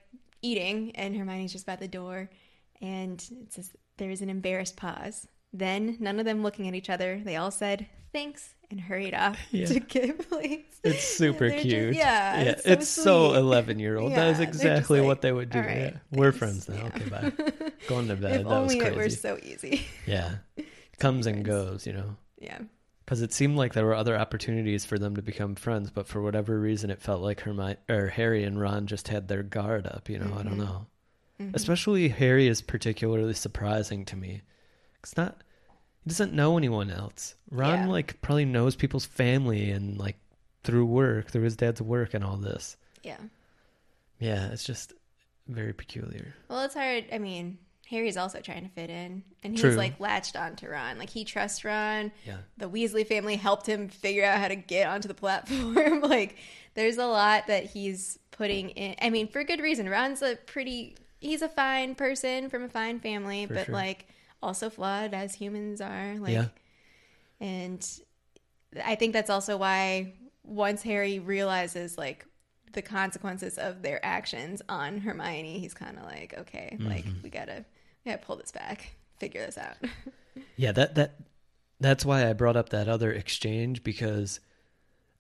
eating, 0.42 0.92
and 0.96 1.16
Hermione's 1.16 1.52
just 1.52 1.66
by 1.66 1.76
the 1.76 1.88
door, 1.88 2.28
and 2.80 3.22
it 3.42 3.52
says 3.52 3.70
there 3.98 4.10
is 4.10 4.20
an 4.22 4.28
embarrassed 4.30 4.76
pause. 4.76 5.26
Then 5.58 5.96
none 6.00 6.18
of 6.18 6.24
them 6.26 6.42
looking 6.42 6.68
at 6.68 6.74
each 6.74 6.90
other, 6.90 7.20
they 7.24 7.36
all 7.36 7.50
said 7.50 7.86
thanks 8.12 8.54
and 8.70 8.80
hurried 8.80 9.14
off 9.14 9.38
Yeah. 9.50 9.66
to 9.66 9.80
get 9.80 10.28
plates. 10.28 10.78
It's 10.84 11.02
super 11.04 11.48
They're 11.48 11.58
just- 11.58 11.62
cute. 11.68 11.94
yeah, 11.94 12.36
yeah. 12.42 12.42
it's 12.50 12.66
It's, 12.66 12.88
so 12.88 13.30
so 13.32 13.34
eleven 13.34 13.78
year 13.78 13.96
old. 13.98 14.10
Yeah, 14.10 14.16
that 14.24 14.30
is 14.32 14.40
exactly 14.40 15.00
like, 15.00 15.06
what 15.06 15.20
they 15.22 15.32
would 15.32 15.50
do. 15.50 15.58
"All 15.58 15.64
right, 15.64 15.76
yeah, 15.94 15.98
we're 16.12 16.32
friends 16.32 16.68
now. 16.68 16.76
Yeah. 16.76 16.86
Okay, 16.86 17.08
bye. 17.08 17.32
Going 17.88 18.08
to 18.08 18.16
bed. 18.16 18.32
if 18.32 18.36
that 18.38 18.44
was 18.46 18.52
only 18.52 18.78
crazy. 18.78 18.92
it 18.94 18.96
were 18.96 19.10
so 19.10 19.38
easy. 19.42 19.86
yeah, 20.06 20.36
comes 20.98 21.26
and 21.26 21.44
goes. 21.44 21.86
You 21.86 21.92
know, 21.94 22.16
yeah. 22.38 22.58
because 23.04 23.22
it 23.22 23.32
seemed 23.32 23.56
like 23.56 23.72
there 23.72 23.84
were 23.86 23.94
other 23.94 24.16
opportunities 24.18 24.84
for 24.84 24.98
them 24.98 25.16
to 25.16 25.22
become 25.22 25.54
friends, 25.54 25.90
but 25.90 26.06
for 26.08 26.20
whatever 26.20 26.58
reason, 26.58 26.90
it 26.90 27.00
felt 27.00 27.22
like 27.22 27.40
Hermione 27.40 27.76
or 27.88 28.08
Harry 28.08 28.44
and 28.44 28.60
Ron 28.60 28.86
just 28.86 29.08
had 29.08 29.28
their 29.28 29.42
guard 29.42 29.86
up. 29.86 30.08
You 30.08 30.18
know, 30.18 30.26
I 30.26 30.42
Mm-hmm. 30.42 30.48
don't 30.48 30.58
know. 30.58 30.86
Especially 31.54 32.08
Harry 32.08 32.46
is 32.48 32.62
particularly 32.62 33.34
surprising 33.34 34.04
to 34.06 34.16
me. 34.16 34.40
It's 35.02 35.16
not. 35.16 35.36
Doesn't 36.06 36.32
know 36.32 36.56
anyone 36.56 36.90
else. 36.90 37.34
Ron 37.50 37.80
Yeah. 37.80 37.86
like 37.88 38.20
probably 38.20 38.44
knows 38.44 38.76
people's 38.76 39.06
family 39.06 39.70
and 39.70 39.98
like 39.98 40.16
through 40.64 40.86
work, 40.86 41.30
through 41.30 41.42
his 41.42 41.56
dad's 41.56 41.82
work 41.82 42.14
and 42.14 42.22
all 42.24 42.36
this. 42.36 42.76
Yeah. 43.02 43.18
Yeah, 44.18 44.48
it's 44.48 44.64
just 44.64 44.92
very 45.48 45.72
peculiar. 45.72 46.34
Well, 46.48 46.62
it's 46.62 46.74
hard. 46.74 47.04
I 47.12 47.18
mean, 47.18 47.58
Harry's 47.88 48.16
also 48.16 48.40
trying 48.40 48.64
to 48.64 48.70
fit 48.70 48.90
in, 48.90 49.22
and 49.44 49.52
he's 49.52 49.60
True. 49.60 49.72
like 49.72 50.00
latched 50.00 50.34
on 50.36 50.56
to 50.56 50.68
Ron. 50.68 50.98
Like 50.98 51.10
he 51.10 51.24
trusts 51.24 51.64
Ron. 51.64 52.10
Yeah. 52.24 52.38
The 52.56 52.68
Weasley 52.68 53.06
family 53.06 53.36
helped 53.36 53.66
him 53.66 53.88
figure 53.88 54.24
out 54.24 54.40
how 54.40 54.48
to 54.48 54.56
get 54.56 54.88
onto 54.88 55.06
the 55.08 55.14
platform. 55.14 56.00
like, 56.02 56.36
there's 56.74 56.96
a 56.98 57.06
lot 57.06 57.46
that 57.46 57.64
he's 57.64 58.18
putting 58.32 58.70
in. 58.70 58.96
I 59.00 59.10
mean, 59.10 59.28
for 59.28 59.44
good 59.44 59.60
reason. 59.60 59.88
Ron's 59.88 60.22
a 60.22 60.36
pretty. 60.46 60.96
He's 61.20 61.42
a 61.42 61.48
fine 61.48 61.94
person 61.94 62.48
from 62.50 62.64
a 62.64 62.68
fine 62.68 63.00
family, 63.00 63.46
For 63.46 63.54
but 63.54 63.66
sure. 63.66 63.74
like 63.74 64.06
also 64.42 64.70
flawed 64.70 65.14
as 65.14 65.34
humans 65.34 65.80
are. 65.80 66.16
Like, 66.18 66.32
Yeah. 66.32 66.48
and 67.40 67.86
I 68.84 68.94
think 68.94 69.12
that's 69.12 69.30
also 69.30 69.56
why 69.56 70.12
once 70.44 70.82
Harry 70.82 71.18
realizes 71.18 71.96
like 71.98 72.24
the 72.72 72.82
consequences 72.82 73.58
of 73.58 73.82
their 73.82 74.04
actions 74.04 74.60
on 74.68 74.98
Hermione, 74.98 75.58
he's 75.58 75.74
kind 75.74 75.96
of 75.98 76.04
like, 76.04 76.34
okay, 76.38 76.76
like 76.80 77.04
Mm-hmm. 77.04 77.22
we 77.22 77.30
gotta, 77.30 77.64
we 78.04 78.10
gotta 78.12 78.22
pull 78.24 78.36
this 78.36 78.52
back, 78.52 78.94
figure 79.18 79.44
this 79.44 79.58
out. 79.58 79.76
Yeah, 80.56 80.72
that 80.72 80.94
that 80.96 81.14
that's 81.80 82.04
why 82.04 82.28
I 82.28 82.34
brought 82.34 82.56
up 82.56 82.68
that 82.68 82.88
other 82.88 83.10
exchange 83.10 83.82
because 83.82 84.38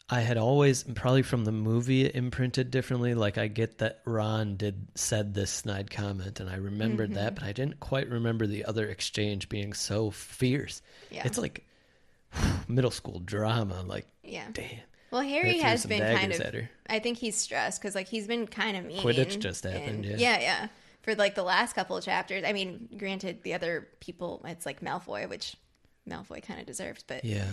I 0.08 0.20
had 0.20 0.36
always 0.36 0.84
probably 0.84 1.22
from 1.22 1.44
the 1.44 1.52
movie 1.52 2.08
imprinted 2.12 2.70
differently. 2.70 3.14
Like 3.14 3.38
I 3.38 3.48
get 3.48 3.78
that 3.78 4.02
Ron 4.04 4.56
did 4.56 4.86
said 4.94 5.34
this 5.34 5.50
snide 5.50 5.90
comment 5.90 6.38
and 6.38 6.48
I 6.48 6.56
remembered 6.56 7.14
that, 7.14 7.34
mm-hmm. 7.34 7.34
but 7.34 7.44
I 7.44 7.52
didn't 7.52 7.80
quite 7.80 8.08
remember 8.08 8.46
the 8.46 8.64
other 8.66 8.86
exchange 8.86 9.48
being 9.48 9.72
so 9.72 10.10
fierce. 10.12 10.80
Yeah. 11.10 11.22
It's 11.24 11.38
like 11.38 11.64
middle 12.68 12.92
school 12.92 13.18
drama. 13.18 13.82
Like 13.82 14.06
yeah. 14.22 14.46
damn. 14.52 14.80
Well, 15.10 15.22
Harry 15.22 15.58
has 15.58 15.86
been 15.86 16.00
kind 16.00 16.32
of. 16.32 16.54
I 16.88 16.98
think 16.98 17.18
he's 17.18 17.36
stressed 17.36 17.80
because 17.80 17.94
like 17.94 18.06
he's 18.08 18.26
been 18.26 18.46
kind 18.46 18.76
of 18.76 18.84
mean. 18.84 18.98
Quidditch 18.98 19.38
just 19.38 19.64
happened, 19.64 20.04
and- 20.04 20.20
yeah. 20.20 20.38
yeah, 20.38 20.40
yeah. 20.40 20.68
For 21.02 21.14
like 21.14 21.36
the 21.36 21.44
last 21.44 21.74
couple 21.74 21.96
of 21.96 22.04
chapters. 22.04 22.42
I 22.44 22.52
mean, 22.52 22.88
granted, 22.98 23.44
the 23.44 23.54
other 23.54 23.88
people, 24.00 24.42
it's 24.44 24.66
like 24.66 24.80
Malfoy, 24.80 25.28
which 25.28 25.56
Malfoy 26.08 26.42
kind 26.42 26.58
of 26.60 26.66
deserves, 26.66 27.04
but 27.06 27.24
Yeah. 27.24 27.46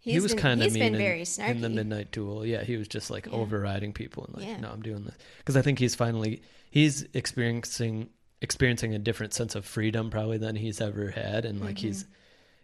He's 0.00 0.14
he 0.14 0.20
was 0.20 0.32
been, 0.34 0.42
kind 0.42 0.60
of 0.60 0.64
he's 0.64 0.74
mean 0.74 0.82
been 0.82 0.94
in, 0.94 1.00
very 1.00 1.22
snarky. 1.22 1.48
in 1.50 1.60
the 1.60 1.68
midnight 1.68 2.10
duel. 2.12 2.44
Yeah, 2.46 2.62
he 2.64 2.76
was 2.76 2.88
just 2.88 3.10
like 3.10 3.26
Yeah. 3.26 3.32
overriding 3.32 3.92
people 3.92 4.24
and 4.24 4.36
like, 4.36 4.46
Yeah. 4.46 4.60
no, 4.60 4.70
I'm 4.70 4.82
doing 4.82 5.04
this 5.04 5.14
because 5.38 5.56
I 5.56 5.62
think 5.62 5.78
he's 5.78 5.94
finally 5.94 6.42
he's 6.70 7.06
experiencing 7.14 8.10
experiencing 8.40 8.94
a 8.94 8.98
different 8.98 9.34
sense 9.34 9.54
of 9.54 9.64
freedom 9.64 10.10
probably 10.10 10.38
than 10.38 10.56
he's 10.56 10.80
ever 10.80 11.10
had, 11.10 11.44
and 11.44 11.60
like 11.60 11.78
he's 11.78 12.04
Mm-hmm. 12.04 12.12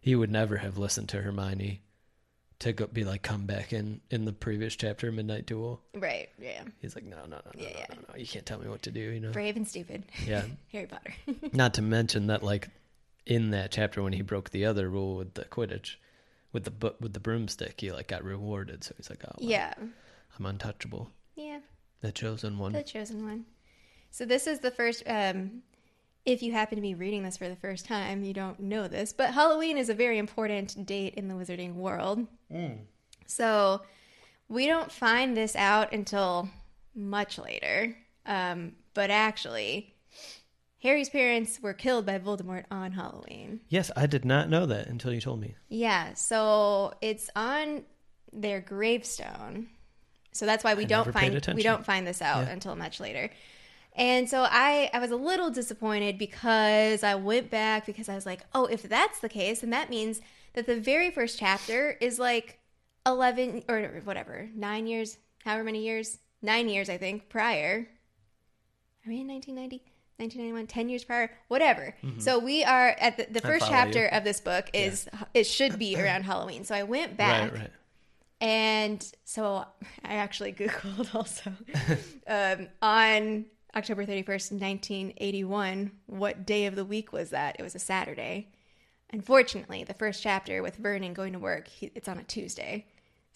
he 0.02 0.14
would 0.14 0.30
never 0.30 0.58
have 0.58 0.78
listened 0.78 1.08
to 1.10 1.20
Hermione 1.22 1.80
to 2.60 2.72
go 2.72 2.86
be 2.86 3.02
like 3.04 3.22
come 3.22 3.46
back 3.46 3.72
in 3.72 4.00
in 4.10 4.24
the 4.24 4.32
previous 4.32 4.76
chapter 4.76 5.10
midnight 5.10 5.44
duel. 5.46 5.82
right? 5.94 6.28
Yeah. 6.40 6.62
He's 6.80 6.94
like, 6.94 7.04
no, 7.04 7.16
no, 7.16 7.26
no, 7.26 7.40
no, 7.44 7.50
Yeah, 7.56 7.68
no, 7.70 7.78
yeah. 7.78 7.86
no, 7.90 7.96
no, 8.10 8.14
you 8.16 8.26
can't 8.26 8.46
tell 8.46 8.60
me 8.60 8.68
what 8.68 8.82
to 8.82 8.90
do. 8.92 9.00
You 9.00 9.20
know, 9.20 9.32
Brave 9.32 9.56
and 9.56 9.66
stupid. 9.66 10.04
yeah. 10.24 10.44
Harry 10.72 10.86
Potter. 10.86 11.14
Not 11.52 11.74
to 11.74 11.82
mention 11.82 12.28
that, 12.28 12.42
like, 12.44 12.68
in 13.26 13.50
that 13.50 13.72
chapter 13.72 14.02
when 14.02 14.12
he 14.12 14.22
broke 14.22 14.50
the 14.50 14.66
other 14.66 14.88
rule 14.88 15.16
with 15.16 15.34
the 15.34 15.44
Quidditch, 15.46 15.96
with 16.54 16.64
the 16.64 16.94
with 17.00 17.12
the 17.12 17.20
broomstick, 17.20 17.78
he 17.80 17.92
like 17.92 18.08
got 18.08 18.24
rewarded. 18.24 18.82
So 18.84 18.94
he's 18.96 19.10
like, 19.10 19.22
oh, 19.26 19.32
well, 19.38 19.50
yeah. 19.50 19.74
I'm 20.38 20.46
untouchable, 20.46 21.10
Yeah. 21.36 21.60
the 22.00 22.10
chosen 22.10 22.58
one. 22.58 22.72
The 22.72 22.82
chosen 22.82 23.24
one. 23.26 23.44
So 24.10 24.24
this 24.24 24.46
is 24.46 24.60
the 24.60 24.70
first. 24.70 25.02
Um, 25.06 25.62
if 26.24 26.42
you 26.42 26.52
happen 26.52 26.76
to 26.76 26.82
be 26.82 26.94
reading 26.94 27.22
this 27.22 27.36
for 27.36 27.48
the 27.50 27.56
first 27.56 27.84
time, 27.84 28.24
you 28.24 28.32
don't 28.32 28.58
know 28.58 28.88
this, 28.88 29.12
but 29.12 29.34
Halloween 29.34 29.76
is 29.76 29.90
a 29.90 29.94
very 29.94 30.16
important 30.16 30.86
date 30.86 31.14
in 31.16 31.28
the 31.28 31.34
wizarding 31.34 31.74
world. 31.74 32.26
So 33.26 33.82
we 34.48 34.66
don't 34.66 34.90
find 34.90 35.36
this 35.36 35.54
out 35.54 35.92
until 35.92 36.48
much 36.94 37.38
later. 37.38 37.96
Um, 38.26 38.72
but 38.94 39.10
actually, 39.10 39.93
Harry's 40.84 41.08
parents 41.08 41.60
were 41.62 41.72
killed 41.72 42.04
by 42.04 42.18
Voldemort 42.18 42.64
on 42.70 42.92
Halloween. 42.92 43.60
Yes, 43.70 43.90
I 43.96 44.04
did 44.06 44.24
not 44.26 44.50
know 44.50 44.66
that 44.66 44.86
until 44.86 45.14
you 45.14 45.20
told 45.20 45.40
me. 45.40 45.54
Yeah, 45.68 46.12
so 46.12 46.92
it's 47.00 47.30
on 47.34 47.84
their 48.34 48.60
gravestone. 48.60 49.68
So 50.32 50.44
that's 50.44 50.62
why 50.62 50.74
we 50.74 50.82
I 50.82 50.86
don't 50.86 51.10
find 51.10 51.46
we 51.54 51.62
don't 51.62 51.86
find 51.86 52.06
this 52.06 52.20
out 52.20 52.46
Yeah. 52.46 52.52
until 52.52 52.76
much 52.76 53.00
later. 53.00 53.30
And 53.96 54.28
so 54.28 54.42
I 54.46 54.90
I 54.92 54.98
was 54.98 55.10
a 55.10 55.16
little 55.16 55.48
disappointed 55.50 56.18
because 56.18 57.02
I 57.02 57.14
went 57.14 57.48
back 57.50 57.86
because 57.86 58.10
I 58.10 58.14
was 58.14 58.26
like, 58.26 58.42
"Oh, 58.54 58.66
if 58.66 58.82
that's 58.82 59.20
the 59.20 59.28
case, 59.30 59.60
then 59.62 59.70
that 59.70 59.88
means 59.88 60.20
that 60.52 60.66
the 60.66 60.78
very 60.78 61.10
first 61.10 61.38
chapter 61.38 61.92
is 62.00 62.18
like 62.18 62.58
11 63.06 63.64
or 63.70 64.02
whatever, 64.04 64.50
9 64.54 64.86
years, 64.86 65.16
however 65.44 65.64
many 65.64 65.82
years, 65.82 66.18
nine 66.42 66.68
years, 66.68 66.90
I 66.90 66.98
think, 66.98 67.30
prior. 67.30 67.88
Are 69.06 69.08
we 69.08 69.20
in 69.20 69.28
1990? 69.28 69.82
1991 70.18 70.66
10 70.66 70.88
years 70.88 71.04
prior 71.04 71.30
whatever 71.48 71.94
so 72.18 72.38
we 72.38 72.62
are 72.64 72.90
at 73.00 73.16
the, 73.16 73.26
the 73.30 73.40
Mm-hmm. 73.40 73.48
First 73.48 73.66
chapter 73.68 74.02
you. 74.02 74.08
of 74.12 74.22
this 74.24 74.40
book 74.40 74.70
is 74.72 75.08
it 75.34 75.44
should 75.44 75.78
be 75.78 75.96
around 76.00 76.22
halloween 76.30 76.64
so 76.64 76.74
i 76.74 76.82
went 76.84 77.16
back 77.16 77.52
Right, 77.52 77.60
right. 77.62 77.70
and 78.40 79.12
so 79.24 79.64
I 80.04 80.14
actually 80.14 80.52
Googled 80.60 81.14
also 81.14 81.52
um, 82.28 82.68
on 82.82 83.46
October 83.76 84.06
31st, 84.06 84.52
1981, 84.52 85.90
what 86.06 86.46
day 86.46 86.66
of 86.66 86.76
the 86.76 86.84
week 86.84 87.12
was 87.12 87.30
that? 87.30 87.56
It 87.58 87.62
was 87.64 87.74
a 87.74 87.80
Saturday. 87.80 88.52
Unfortunately, 89.12 89.82
the 89.82 89.94
first 89.94 90.22
chapter 90.22 90.62
with 90.62 90.76
Vernon 90.76 91.12
going 91.12 91.32
to 91.32 91.40
work, 91.40 91.66
he, 91.66 91.90
it's 91.94 92.06
on 92.08 92.18
a 92.18 92.22
Tuesday. 92.22 92.86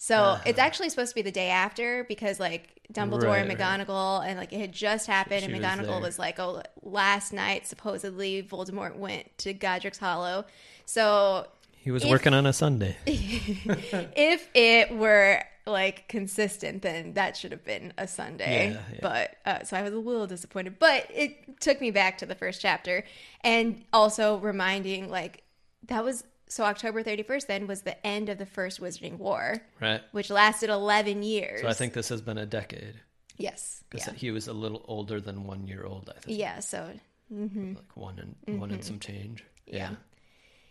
So 0.01 0.15
Uh-huh. 0.15 0.43
it's 0.45 0.57
actually 0.59 0.89
supposed 0.89 1.09
to 1.09 1.15
be 1.15 1.21
the 1.21 1.31
day 1.31 1.49
after 1.49 2.05
because 2.05 2.39
like 2.39 2.79
Dumbledore 2.91 3.37
and 3.39 3.49
Right, 3.49 3.59
right. 3.59 3.85
McGonagall 3.85 4.25
and 4.25 4.39
like 4.39 4.51
it 4.53 4.59
had 4.59 4.71
just 4.71 5.05
happened 5.07 5.43
She 5.43 5.51
and 5.51 5.61
McGonagall 5.63 5.85
there. 5.87 5.99
was 6.01 6.17
like, 6.17 6.39
oh, 6.39 6.63
last 6.81 7.33
night 7.33 7.67
supposedly 7.67 8.41
Voldemort 8.41 8.95
went 8.95 9.37
to 9.39 9.53
Godric's 9.53 9.97
Hollow. 9.99 10.45
So 10.85 11.45
He 11.81 11.91
was 11.91 12.03
If- 12.03 12.09
working 12.09 12.33
on 12.33 12.45
a 12.45 12.53
Sunday. 12.53 12.95
if 13.05 14.47
it 14.53 14.95
were 14.95 15.43
like 15.65 16.07
consistent, 16.07 16.81
then 16.81 17.13
that 17.13 17.37
should 17.37 17.51
have 17.51 17.63
been 17.65 17.93
a 17.97 18.07
Sunday. 18.07 18.71
Yeah, 18.71 18.81
yeah. 18.93 18.99
But 19.01 19.35
uh, 19.45 19.63
so 19.65 19.77
I 19.77 19.81
was 19.83 19.93
a 19.93 19.97
little 19.99 20.25
disappointed. 20.25 20.79
But 20.79 21.05
it 21.13 21.59
took 21.59 21.79
me 21.79 21.91
back 21.91 22.17
to 22.19 22.25
the 22.25 22.33
first 22.35 22.59
chapter, 22.61 23.03
and 23.41 23.83
also 23.93 24.37
reminding 24.37 25.09
like 25.09 25.43
that 25.87 26.03
was 26.03 26.23
so 26.49 26.63
October 26.65 27.01
thirty 27.03 27.23
first. 27.23 27.47
Then 27.47 27.65
was 27.67 27.83
the 27.83 28.05
end 28.05 28.27
of 28.29 28.37
the 28.37 28.45
first 28.45 28.81
Wizarding 28.81 29.17
War, 29.17 29.57
Right. 29.79 30.01
which 30.11 30.29
lasted 30.29 30.69
eleven 30.69 31.23
years. 31.23 31.61
So 31.61 31.67
I 31.69 31.73
think 31.73 31.93
this 31.93 32.09
has 32.09 32.21
been 32.21 32.37
a 32.37 32.45
decade. 32.45 32.95
yes, 33.37 33.83
Because 33.89 34.07
yeah, 34.07 34.13
he 34.13 34.31
was 34.31 34.47
a 34.47 34.53
little 34.53 34.83
older 34.87 35.21
than 35.21 35.45
one 35.45 35.65
year 35.67 35.85
old, 35.85 36.09
I 36.15 36.19
think. 36.19 36.37
yeah. 36.37 36.59
So 36.59 36.89
Like 37.31 37.95
one 37.95 38.35
and 38.45 38.59
one 38.59 38.71
and 38.71 38.83
some 38.83 38.99
change. 38.99 39.43
Mm-hmm. 39.67 39.77
Yeah. 39.77 39.91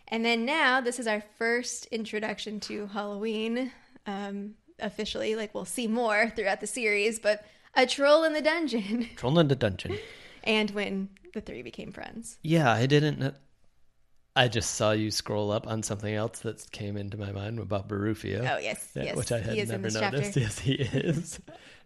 And 0.09 0.25
then 0.25 0.45
now 0.45 0.81
this 0.81 0.99
is 0.99 1.07
our 1.07 1.23
first 1.39 1.87
introduction 1.87 2.61
to 2.61 2.87
Halloween 2.87 3.71
um, 4.07 4.55
officially. 4.81 5.37
Like 5.37 5.55
we'll 5.55 5.65
see 5.67 5.87
more 5.87 6.31
throughout 6.35 6.61
the 6.61 6.67
series, 6.67 7.19
but 7.21 7.45
a 7.75 7.87
troll 7.87 8.25
in 8.25 8.33
the 8.33 8.41
dungeon, 8.43 9.09
Troll 9.17 9.39
in 9.39 9.49
the 9.49 9.55
dungeon. 9.55 9.99
and 10.45 10.71
when 10.71 11.11
the 11.35 11.41
three 11.43 11.63
became 11.63 11.93
friends. 11.93 12.39
Yeah, 12.43 12.73
I 12.73 12.87
didn't. 12.87 13.35
I 14.39 14.47
just 14.49 14.77
saw 14.77 14.93
you 14.93 15.11
scroll 15.11 15.51
up 15.51 15.67
on 15.67 15.83
something 15.83 16.15
else 16.15 16.39
that 16.41 16.71
came 16.71 16.97
into 16.97 17.17
my 17.17 17.33
mind 17.33 17.59
about 17.59 17.89
Baruffio. 17.89 18.41
Oh 18.49 18.59
yes, 18.59 18.89
Yeah, 18.95 19.03
yes, 19.05 19.17
which 19.17 19.33
I 19.33 19.41
had 19.41 19.55
he 19.55 19.61
is 19.61 19.69
never 19.71 19.91
noticed. 19.91 20.37
Yes, 20.37 20.59
he 20.61 20.75
is. 20.75 21.41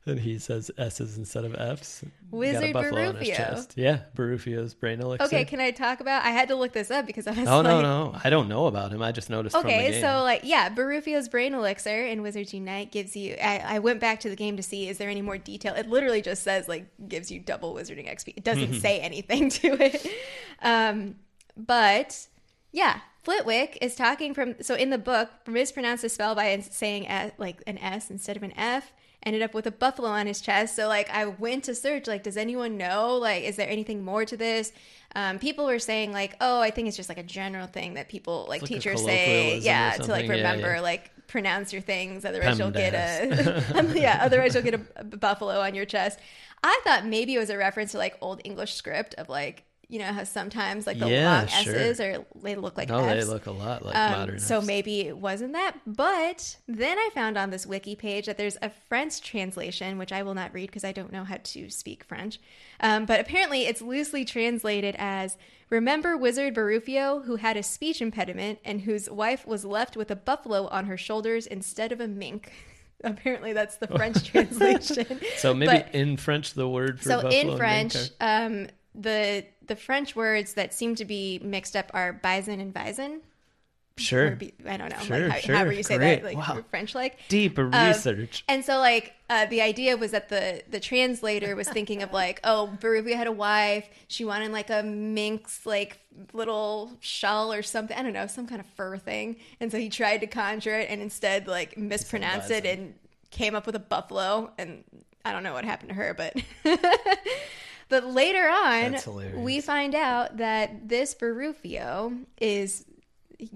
and 0.05 0.21
he 0.21 0.39
says 0.39 0.71
S's 0.77 1.17
instead 1.17 1.45
of 1.47 1.55
F's. 1.55 2.05
Wizard 2.31 2.61
Got 2.61 2.69
a 2.69 2.73
buffalo 2.73 3.09
on 3.09 3.17
his 3.17 3.29
Baruffio. 3.31 3.73
Yeah, 3.77 4.01
Baruffio's 4.15 4.75
brain 4.75 5.01
elixir. 5.01 5.25
Okay, 5.25 5.47
can 5.47 5.61
I 5.61 5.71
talk 5.71 6.01
about? 6.01 6.27
I 6.27 6.31
had 6.31 6.49
to 6.49 6.55
look 6.55 6.73
this 6.73 6.91
up 6.91 7.07
because 7.07 7.27
I 7.27 7.31
was 7.31 7.49
Oh 7.49 7.57
like, 7.59 7.65
no, 7.65 7.81
no, 7.81 8.19
I 8.23 8.29
don't 8.29 8.49
know 8.49 8.67
about 8.67 8.93
him. 8.93 9.01
I 9.01 9.13
just 9.13 9.31
noticed 9.31 9.57
from 9.57 9.67
the 9.67 9.73
Okay, 9.73 10.01
so 10.03 10.23
like 10.23 10.43
yeah, 10.45 10.69
Baruffio's 10.69 11.31
brain 11.31 11.55
elixir 11.55 12.05
in 12.05 12.21
Wizards 12.21 12.53
Unite 12.53 12.93
gives 12.93 13.17
you. 13.17 13.35
I, 13.43 13.63
I 13.65 13.79
went 13.79 13.99
back 13.99 14.21
to 14.21 14.29
the 14.29 14.37
game 14.37 14.59
to 14.59 14.63
see 14.63 14.89
is 14.89 14.99
there 14.99 15.09
any 15.09 15.23
more 15.23 15.39
detail. 15.39 15.73
It 15.75 15.89
literally 15.89 16.21
just 16.21 16.43
says 16.43 16.69
like 16.69 16.87
gives 17.09 17.31
you 17.31 17.41
double 17.41 17.75
wizarding 17.75 18.13
XP. 18.13 18.35
It 18.37 18.45
doesn't 18.45 18.75
say 18.81 18.99
anything 19.01 19.49
to 19.61 19.69
it. 19.83 20.07
Um, 20.61 21.15
but 21.57 22.27
yeah, 22.73 23.01
Flitwick 23.23 23.79
is 23.81 23.95
talking 23.95 24.35
from. 24.35 24.57
So 24.63 24.75
in 24.75 24.91
the 24.91 24.99
book, 24.99 25.31
mispronounced 25.47 26.03
the 26.03 26.09
spell 26.09 26.35
by 26.35 26.59
saying 26.61 27.07
uh, 27.07 27.31
like 27.39 27.63
an 27.67 27.79
S 27.79 28.11
instead 28.11 28.37
of 28.37 28.43
an 28.43 28.53
F. 28.57 28.93
Ended 29.25 29.43
up 29.43 29.55
with 29.55 29.69
a 29.69 29.71
buffalo 29.71 30.09
on 30.09 30.27
his 30.27 30.41
chest. 30.41 30.75
So 30.75 30.89
like 30.89 31.09
I 31.09 31.27
went 31.27 31.65
to 31.65 31.77
search. 31.77 32.09
Like, 32.09 32.25
does 32.25 32.37
anyone 32.37 32.77
know? 32.77 33.17
Like, 33.19 33.45
is 33.45 33.55
there 33.55 33.69
anything 33.69 34.05
more 34.05 34.25
to 34.25 34.37
this? 34.37 34.73
Um, 35.15 35.39
people 35.39 35.67
were 35.67 35.79
saying 35.79 36.13
like, 36.13 36.35
oh, 36.41 36.61
I 36.61 36.71
think 36.71 36.89
it's 36.89 36.97
just 36.97 37.09
like 37.09 37.19
a 37.19 37.23
general 37.23 37.69
thing 37.69 37.95
that 37.95 38.09
people 38.09 38.47
like, 38.49 38.63
like 38.63 38.69
teachers 38.69 39.05
say, 39.05 39.59
yeah, 39.59 39.93
to 39.93 39.99
like 39.99 40.07
something. 40.07 40.27
Yeah, 40.27 40.37
remember 40.37 40.75
yeah. 40.75 40.81
like 40.81 41.13
pronounce 41.29 41.73
your 41.73 41.83
things. 41.83 42.25
Otherwise, 42.25 42.59
you'll 42.59 42.73
get 42.73 42.95
a 42.95 43.93
yeah. 43.95 44.19
Otherwise, 44.23 44.55
you'll 44.55 44.65
get 44.65 44.75
a, 44.75 44.81
a 44.97 45.05
buffalo 45.05 45.61
on 45.61 45.77
your 45.77 45.85
chest. 45.85 46.19
I 46.65 46.81
thought 46.83 47.07
maybe 47.07 47.35
it 47.35 47.39
was 47.39 47.51
a 47.51 47.57
reference 47.57 47.93
to 47.93 47.99
like 47.99 48.17
old 48.21 48.41
English 48.43 48.75
script 48.75 49.15
of 49.15 49.29
like 49.29 49.65
you 49.93 49.99
know 49.99 50.07
how 50.07 50.25
sometimes 50.25 50.87
like 50.87 50.99
the 50.99 51.07
Yeah, 51.09 51.41
long 51.41 51.47
sure. 51.49 51.77
S's 51.77 52.01
or 52.01 52.25
they 52.43 52.55
look 52.57 52.79
like 52.79 52.89
no, 52.89 53.05
they 53.05 53.25
look 53.25 53.45
a 53.47 53.51
lot 53.51 53.85
like 53.85 53.95
Um, 53.95 54.11
modern. 54.13 54.39
so 54.39 54.59
Fs. 54.59 54.67
maybe 54.67 55.01
it 55.03 55.19
wasn't 55.19 55.53
that. 55.53 55.77
But 55.87 56.57
then 56.67 56.99
I 56.99 57.11
found 57.15 57.37
on 57.37 57.51
this 57.51 57.67
wiki 57.67 57.95
page 57.95 58.25
that 58.25 58.39
there's 58.39 58.57
a 58.63 58.71
French 58.89 59.21
translation, 59.21 59.99
which 59.99 60.11
I 60.11 60.23
will 60.23 60.33
not 60.35 60.55
read 60.55 60.69
because 60.69 60.83
I 60.85 60.93
don't 60.93 61.13
know 61.13 61.25
how 61.25 61.37
to 61.43 61.69
speak 61.69 62.05
French. 62.05 62.41
Um, 62.81 63.05
but 63.05 63.21
apparently 63.21 63.67
it's 63.67 63.83
loosely 63.83 64.25
translated 64.25 64.97
as 64.99 65.37
Remember 65.69 66.17
Wizard 66.17 66.55
Baruffio, 66.55 67.25
who 67.27 67.37
had 67.37 67.57
a 67.59 67.63
speech 67.63 68.01
impediment 68.01 68.59
and 68.65 68.81
whose 68.81 69.11
wife 69.11 69.47
was 69.47 69.65
left 69.65 69.95
with 69.97 70.11
a 70.11 70.17
buffalo 70.17 70.69
on 70.69 70.87
her 70.87 70.97
shoulders 70.97 71.47
instead 71.47 71.93
of 71.93 72.01
a 72.01 72.09
mink. 72.09 72.51
apparently 73.05 73.53
that's 73.53 73.77
the 73.77 73.89
French 73.89 74.25
translation. 74.31 75.21
So 75.37 75.53
maybe 75.53 75.73
But- 75.83 75.95
in 75.95 76.17
French 76.17 76.55
the 76.55 76.69
word 76.69 76.99
for 76.99 77.09
so 77.11 77.23
buffalo 77.23 77.53
in 77.53 77.57
French, 77.59 77.97
um, 78.21 78.69
the 78.95 79.45
the 79.67 79.77
French 79.77 80.15
words 80.17 80.55
that 80.55 80.75
seem 80.75 80.95
to 80.97 81.05
be 81.05 81.41
mixed 81.43 81.77
up 81.77 81.91
are 81.95 82.13
bison 82.13 82.61
and 82.61 82.75
bison. 82.75 83.21
sure, 83.97 84.33
be, 84.33 84.53
I 84.67 84.77
don't 84.77 84.91
know, 84.91 84.99
Sure, 84.99 85.29
like 85.29 85.33
how, 85.33 85.39
sure, 85.41 85.55
however 85.55 85.73
you 85.73 85.83
say 85.83 85.97
great. 85.99 86.23
that, 86.23 86.25
like 86.25 86.37
Wow. 86.37 86.65
French 86.71 86.95
like. 86.95 87.19
deeper 87.29 87.71
um, 87.73 87.89
research. 87.89 88.43
And 88.49 88.65
so, 88.65 88.79
like, 88.79 89.15
uh, 89.31 89.47
the 89.47 89.63
idea 89.63 89.97
was 89.97 90.11
that 90.11 90.29
the 90.29 90.63
the 90.69 90.81
translator 90.81 91.55
was 91.55 91.69
thinking 91.69 92.03
of 92.03 92.13
like, 92.13 92.41
oh, 92.45 92.77
Baruffio 92.81 93.15
had 93.15 93.27
a 93.27 93.33
wife. 93.33 93.89
She 94.09 94.25
wanted 94.25 94.51
like 94.53 94.71
a 94.71 94.83
minx, 94.83 95.65
like 95.65 95.99
little 96.33 96.93
shell 97.01 97.53
or 97.53 97.63
something. 97.63 97.97
I 97.97 98.03
don't 98.03 98.13
know, 98.13 98.27
some 98.27 98.47
kind 98.47 98.61
of 98.61 98.67
fur 98.77 98.97
thing. 98.99 99.37
And 99.61 99.71
so 99.71 99.79
he 99.79 99.89
tried 99.89 100.19
to 100.19 100.27
conjure 100.27 100.79
it, 100.79 100.91
and 100.91 101.01
instead 101.01 101.47
like 101.47 101.77
mispronounced 101.79 102.51
it 102.51 102.67
and 102.67 102.95
came 103.31 103.55
up 103.55 103.67
with 103.67 103.77
a 103.77 103.81
buffalo. 103.81 104.53
And 104.59 104.85
I 105.25 105.33
don't 105.33 105.43
know 105.45 105.53
what 105.55 105.65
happened 105.65 105.91
to 105.91 105.95
her, 105.95 106.15
but. 106.15 106.35
But 107.93 108.07
later 108.07 108.49
on, 108.49 108.97
we 109.45 109.61
find 109.61 109.95
out 109.95 110.39
that 110.39 110.89
this 110.89 111.15
Baruffio 111.15 112.25
is 112.41 112.87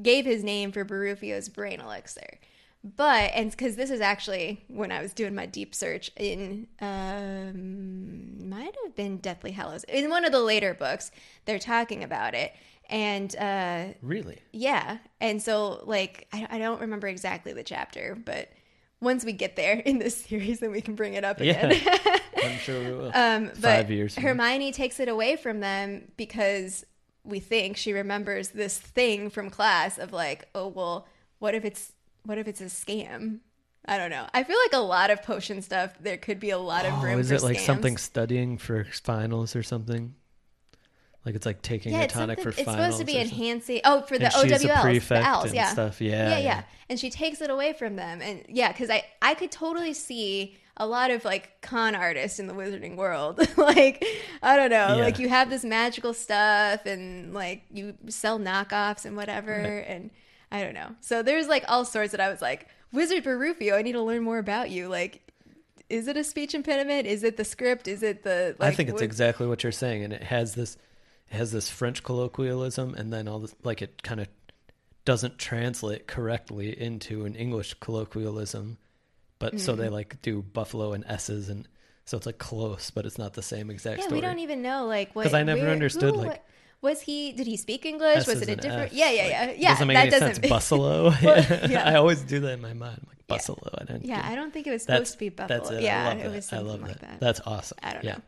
gave 0.02 0.26
his 0.26 0.44
name 0.44 0.72
for 0.72 0.84
Baruffio's 0.84 1.48
brain 1.48 1.80
elixir. 1.80 2.38
But 2.84 3.30
and 3.34 3.50
because 3.50 3.76
this 3.76 3.88
is 3.88 4.02
actually 4.02 4.62
when 4.68 4.92
I 4.92 5.00
was 5.00 5.14
doing 5.14 5.34
my 5.34 5.46
deep 5.46 5.74
search 5.74 6.10
in 6.18 6.66
um 6.82 8.46
might 8.46 8.76
have 8.84 8.94
been 8.94 9.16
Deathly 9.16 9.52
Hallows 9.52 9.84
in 9.84 10.10
one 10.10 10.26
of 10.26 10.32
the 10.32 10.40
later 10.40 10.74
books 10.74 11.12
they're 11.46 11.58
talking 11.58 12.04
about 12.04 12.34
it 12.34 12.52
and 12.90 13.34
uh 13.36 13.86
really? 14.02 14.38
yeah 14.52 14.98
and 15.18 15.40
so 15.40 15.82
like 15.86 16.28
I, 16.34 16.46
I 16.50 16.58
don't 16.58 16.82
remember 16.82 17.08
exactly 17.08 17.54
the 17.54 17.64
chapter 17.64 18.14
but 18.22 18.50
once 19.00 19.24
we 19.24 19.32
get 19.32 19.56
there 19.56 19.78
in 19.80 19.98
this 19.98 20.16
series 20.26 20.60
then 20.60 20.70
we 20.70 20.80
can 20.80 20.94
bring 20.94 21.14
it 21.14 21.24
up 21.24 21.40
again 21.40 21.72
Yeah. 21.84 21.98
I'm 22.44 22.58
sure 22.58 22.80
we 22.82 22.92
will. 22.92 23.06
um, 23.14 23.46
but 23.46 23.60
Five 23.60 23.90
years. 23.90 24.14
Hermione 24.14 24.72
takes 24.72 25.00
it 25.00 25.08
away 25.08 25.36
from 25.36 25.60
them 25.60 26.12
because 26.16 26.84
we 27.24 27.40
think 27.40 27.76
she 27.76 27.92
remembers 27.92 28.50
this 28.50 28.78
thing 28.78 29.30
from 29.30 29.50
class 29.50 29.98
of 29.98 30.12
like, 30.12 30.48
oh 30.54 30.68
well, 30.68 31.06
what 31.38 31.54
if 31.54 31.64
it's 31.64 31.92
what 32.24 32.38
if 32.38 32.48
it's 32.48 32.60
a 32.60 32.64
scam? 32.64 33.40
I 33.88 33.98
don't 33.98 34.10
know. 34.10 34.26
I 34.34 34.42
feel 34.42 34.56
like 34.64 34.72
a 34.72 34.84
lot 34.84 35.10
of 35.10 35.22
potion 35.22 35.62
stuff. 35.62 35.94
There 36.00 36.16
could 36.16 36.40
be 36.40 36.50
a 36.50 36.58
lot 36.58 36.84
of 36.84 36.94
oh, 36.94 37.02
room. 37.02 37.20
is 37.20 37.30
it 37.30 37.42
like 37.42 37.58
scams. 37.58 37.66
something 37.66 37.96
studying 37.96 38.58
for 38.58 38.84
finals 38.84 39.54
or 39.54 39.62
something? 39.62 40.14
Like 41.26 41.34
it's 41.34 41.44
like 41.44 41.60
taking 41.60 41.92
Yeah, 41.92 42.02
a 42.02 42.04
it's, 42.04 42.14
tonic 42.14 42.40
for 42.40 42.50
it's 42.50 42.62
finals. 42.62 42.76
supposed 42.94 42.98
to 43.00 43.04
be 43.04 43.18
enhancing. 43.18 43.80
Oh, 43.84 44.00
for 44.02 44.16
the 44.16 44.26
And 44.26 44.34
OWLs, 44.34 45.08
the 45.08 45.46
and 45.46 45.54
yeah, 45.54 45.68
stuff. 45.70 46.00
Yeah, 46.00 46.30
yeah, 46.30 46.38
yeah. 46.38 46.62
And 46.88 46.98
she 47.00 47.10
takes 47.10 47.40
it 47.40 47.50
away 47.50 47.72
from 47.72 47.96
them, 47.96 48.22
and 48.22 48.44
yeah, 48.48 48.70
because 48.72 48.88
I 48.90 49.04
I 49.20 49.34
could 49.34 49.50
totally 49.50 49.92
see 49.92 50.56
a 50.76 50.86
lot 50.86 51.10
of 51.10 51.24
like 51.24 51.60
con 51.62 51.94
artists 51.96 52.38
in 52.38 52.46
the 52.46 52.54
wizarding 52.54 52.94
world. 52.96 53.40
like 53.58 54.04
I 54.42 54.56
don't 54.56 54.70
know, 54.70 54.96
Yeah. 54.96 55.04
like 55.04 55.18
you 55.18 55.28
have 55.28 55.50
this 55.50 55.64
magical 55.64 56.14
stuff, 56.14 56.86
and 56.86 57.34
like 57.34 57.62
you 57.72 57.94
sell 58.08 58.38
knockoffs 58.38 59.04
and 59.04 59.16
whatever, 59.16 59.52
and 59.52 60.10
I 60.52 60.62
don't 60.62 60.74
know. 60.74 60.94
So 61.00 61.24
there's 61.24 61.48
like 61.48 61.64
all 61.66 61.84
sorts 61.84 62.12
that 62.12 62.20
I 62.20 62.28
was 62.30 62.40
like, 62.40 62.68
Wizard 62.92 63.24
Baruffio, 63.24 63.74
I 63.74 63.82
need 63.82 63.92
to 63.92 64.02
learn 64.02 64.22
more 64.22 64.38
about 64.38 64.70
you. 64.70 64.86
Like, 64.86 65.22
is 65.90 66.06
it 66.06 66.16
a 66.16 66.22
speech 66.22 66.54
impediment? 66.54 67.08
Is 67.08 67.24
it 67.24 67.36
the 67.36 67.44
script? 67.44 67.88
Is 67.88 68.04
it 68.04 68.22
the? 68.22 68.54
Like, 68.60 68.72
I 68.72 68.76
think 68.76 68.90
it's 68.90 68.94
what- 68.94 69.02
exactly 69.02 69.48
what 69.48 69.64
you're 69.64 69.72
saying, 69.72 70.04
and 70.04 70.12
it 70.12 70.22
has 70.22 70.54
this, 70.54 70.76
has 71.30 71.52
this 71.52 71.68
French 71.70 72.02
colloquialism, 72.02 72.94
and 72.94 73.12
then 73.12 73.28
all 73.28 73.40
this, 73.40 73.54
like 73.64 73.82
it 73.82 74.02
kind 74.02 74.20
of 74.20 74.28
doesn't 75.04 75.38
translate 75.38 76.06
correctly 76.06 76.78
into 76.80 77.24
an 77.24 77.34
English 77.34 77.74
colloquialism, 77.80 78.78
but 79.38 79.60
so 79.60 79.74
Mm. 79.74 79.78
they 79.78 79.88
like 79.88 80.20
do 80.22 80.42
buffalo 80.42 80.92
and 80.92 81.04
s's, 81.06 81.48
and 81.48 81.68
so 82.04 82.16
it's 82.16 82.26
like 82.26 82.38
close, 82.38 82.90
but 82.90 83.06
it's 83.06 83.18
not 83.18 83.34
the 83.34 83.42
same 83.42 83.70
exact 83.70 83.98
Yeah, 83.98 84.04
story. 84.06 84.20
we 84.20 84.26
don't 84.26 84.38
even 84.38 84.62
know 84.62 84.86
like 84.86 85.14
what 85.14 85.22
because 85.24 85.34
I 85.34 85.42
never 85.42 85.62
where- 85.62 85.70
understood, 85.70 86.14
who- 86.14 86.20
like- 86.20 86.28
what, 86.28 86.42
Was 86.82 87.00
he? 87.00 87.32
Did 87.32 87.46
he 87.46 87.56
speak 87.56 87.86
English? 87.86 88.18
S 88.18 88.26
was 88.26 88.42
it 88.42 88.48
a 88.50 88.54
different? 88.56 88.92
F, 88.92 88.92
Yeah, 88.92 89.10
yeah, 89.10 89.22
like, 89.22 89.30
yeah, 89.30 89.52
yeah. 89.56 89.68
doesn't 89.70 89.88
make 89.88 89.94
that 89.96 90.00
any 90.02 90.10
doesn't 90.10 90.34
sense. 90.36 90.48
Buffalo. 90.56 91.04
Well, 91.22 91.46
yeah. 91.70 91.82
I 91.88 91.94
always 91.96 92.20
do 92.20 92.38
that 92.40 92.52
in 92.52 92.60
my 92.60 92.74
mind. 92.74 92.98
I'm 93.02 93.08
like 93.08 93.18
Yeah. 93.18 93.24
Buffalo. 93.36 93.70
I 93.80 93.84
didn't. 93.84 94.04
Yeah, 94.04 94.16
get- 94.16 94.24
I 94.30 94.34
don't 94.36 94.52
think 94.52 94.66
it 94.66 94.70
was 94.72 94.84
that's 94.84 95.10
supposed 95.10 95.12
to 95.14 95.18
be 95.18 95.28
Buffalo. 95.30 95.58
That's 95.58 95.70
it. 95.70 95.82
Yeah, 95.82 96.10
I 96.10 96.14
love 96.22 96.34
it 96.34 96.52
I 96.52 96.58
love 96.58 96.82
like 96.82 96.90
that. 96.92 97.00
that. 97.00 97.20
That's 97.20 97.40
awesome. 97.46 97.78
I 97.82 97.92
don't 97.94 98.04
yeah. 98.04 98.12
know. 98.16 98.22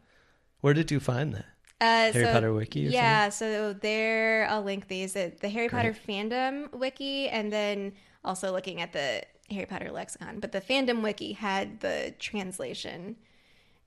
Where 0.63 0.75
did 0.75 0.91
you 0.91 0.99
find 0.99 1.35
that? 1.35 1.45
Uh, 1.81 2.11
Harry 2.13 2.25
so- 2.25 2.33
Potter 2.33 2.53
wiki 2.53 2.81
Yeah, 2.81 3.29
so 3.29 3.73
there 3.73 4.47
I'll 4.51 4.63
link 4.63 4.89
these. 4.89 5.13
The 5.13 5.31
Harry 5.43 5.69
Great. 5.69 5.71
Potter 5.71 5.95
fandom 6.09 6.73
wiki, 6.73 7.29
and 7.29 7.53
then 7.53 7.93
also 8.25 8.51
looking 8.53 8.81
at 8.81 8.93
the 8.93 9.23
Harry 9.51 9.67
Potter 9.67 9.91
lexicon. 9.93 10.41
But 10.41 10.53
the 10.53 10.61
fandom 10.61 11.03
wiki 11.03 11.33
had 11.35 11.81
the 11.81 12.15
translation, 12.19 13.17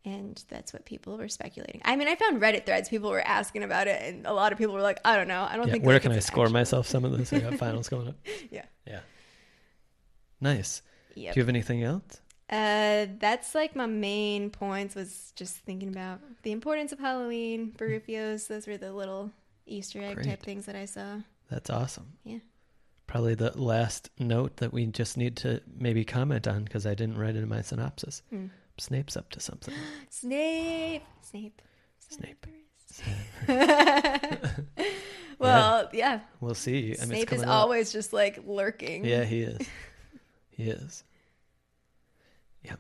and 0.06 0.42
that's 0.48 0.72
what 0.74 0.86
people 0.86 1.18
were 1.18 1.28
speculating. 1.28 1.82
I 1.84 1.96
mean, 1.98 2.08
I 2.08 2.16
found 2.16 2.42
Reddit 2.42 2.66
threads. 2.66 2.88
People 2.90 3.10
were 3.10 3.22
asking 3.28 3.64
about 3.64 3.88
it, 3.88 4.02
and 4.02 4.26
a 4.26 4.34
lot 4.34 4.52
of 4.54 4.58
people 4.58 4.74
were 4.74 4.82
like, 4.82 5.00
"I 5.04 5.18
don't 5.18 5.28
know. 5.28 5.46
I 5.50 5.58
don't 5.58 5.68
Yeah. 5.68 5.74
think." 5.74 5.86
Where 5.86 6.00
can 6.00 6.14
I 6.14 6.20
score 6.20 6.46
actual-" 6.46 6.54
myself 6.54 6.88
some 6.88 7.04
of 7.06 7.18
this? 7.18 7.34
I 7.34 7.40
got 7.40 7.56
finals 7.60 7.90
going 7.90 8.08
up. 8.08 8.16
Yeah. 8.50 8.66
Yeah. 8.88 9.02
Nice. 10.40 10.82
Yep. 11.16 11.34
Do 11.34 11.40
you 11.40 11.44
have 11.44 11.50
anything 11.50 11.84
else? 11.84 12.22
Uh, 12.52 13.08
that's 13.20 13.56
like 13.56 13.76
my 13.76 13.86
main 13.86 14.50
points. 14.50 14.96
Was 14.96 15.32
just 15.36 15.56
thinking 15.58 15.90
about 15.90 16.20
the 16.44 16.52
importance 16.52 16.92
of 16.92 17.00
Halloween, 17.00 17.72
Baruffios. 17.78 18.48
Those 18.48 18.68
were 18.68 18.78
the 18.78 18.92
little 18.92 19.32
Easter 19.66 20.02
egg 20.02 20.16
Great. 20.16 20.28
type 20.28 20.44
things 20.44 20.66
that 20.66 20.76
I 20.76 20.86
saw. 20.86 21.20
That's 21.50 21.70
awesome. 21.70 22.14
Yeah. 22.24 22.40
Probably 23.08 23.36
the 23.36 23.58
last 23.58 24.10
note 24.20 24.58
that 24.58 24.74
we 24.74 24.86
just 24.86 25.18
need 25.18 25.38
to 25.38 25.62
maybe 25.78 26.04
comment 26.06 26.48
on 26.48 26.64
because 26.64 26.86
I 26.86 26.94
didn't 26.94 27.18
write 27.18 27.36
it 27.36 27.44
in 27.44 27.50
my 27.50 27.62
synopsis. 27.62 28.22
Hmm. 28.30 28.48
Snape's 28.78 29.16
up 29.16 29.30
to 29.32 29.40
something. 29.40 29.74
Snape. 30.10 31.04
Snape. 31.22 31.62
Snape. 32.10 32.48
well, 35.40 35.90
yeah. 35.94 36.22
We'll 36.40 36.56
see. 36.56 36.96
I 37.02 37.06
mean, 37.06 37.18
Snape 37.18 37.34
is 37.34 37.44
up. 37.44 37.50
always 37.50 37.92
just 37.92 38.12
like 38.14 38.40
lurking. 38.46 39.06
Yeah, 39.06 39.24
he 39.24 39.42
is. 39.42 39.68
he 40.50 40.64
is. 40.64 41.04
Yeah. 42.64 42.76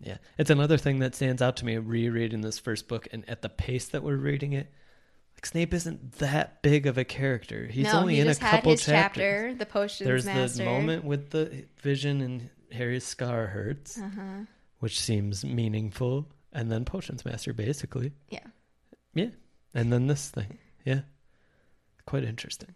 Yeah. 0.00 0.16
It's 0.38 0.50
another 0.50 0.76
thing 0.78 0.98
that 1.00 1.14
stands 1.14 1.40
out 1.42 1.56
to 1.58 1.64
me 1.64 1.76
rereading 1.78 2.40
this 2.40 2.58
first 2.58 2.88
book 2.88 3.06
and 3.12 3.28
at 3.28 3.42
the 3.42 3.48
pace 3.48 3.88
that 3.88 4.02
we're 4.02 4.16
reading 4.16 4.52
it. 4.52 4.70
Like 5.36 5.46
Snape 5.46 5.72
isn't 5.74 6.12
that 6.18 6.62
big 6.62 6.86
of 6.86 6.98
a 6.98 7.04
character. 7.04 7.66
He's 7.66 7.86
no, 7.86 8.00
only 8.00 8.14
he 8.16 8.20
in 8.20 8.28
a 8.28 8.34
couple 8.34 8.72
chapters. 8.76 8.84
chapter, 8.84 9.54
the 9.54 9.66
potions 9.66 10.06
There's 10.06 10.26
master. 10.26 10.58
the 10.58 10.64
moment 10.70 11.04
with 11.04 11.30
the 11.30 11.64
vision 11.80 12.20
and 12.20 12.50
Harry's 12.70 13.04
scar 13.04 13.46
hurts, 13.46 13.98
Uh-huh. 13.98 14.44
which 14.80 15.00
seems 15.00 15.44
meaningful, 15.44 16.28
and 16.52 16.70
then 16.70 16.84
potions 16.84 17.24
master 17.24 17.52
basically. 17.52 18.12
Yeah. 18.28 18.46
Yeah. 19.14 19.30
And 19.74 19.92
then 19.92 20.06
this 20.06 20.28
thing. 20.30 20.58
Yeah. 20.84 21.00
Quite 22.06 22.24
interesting. 22.24 22.74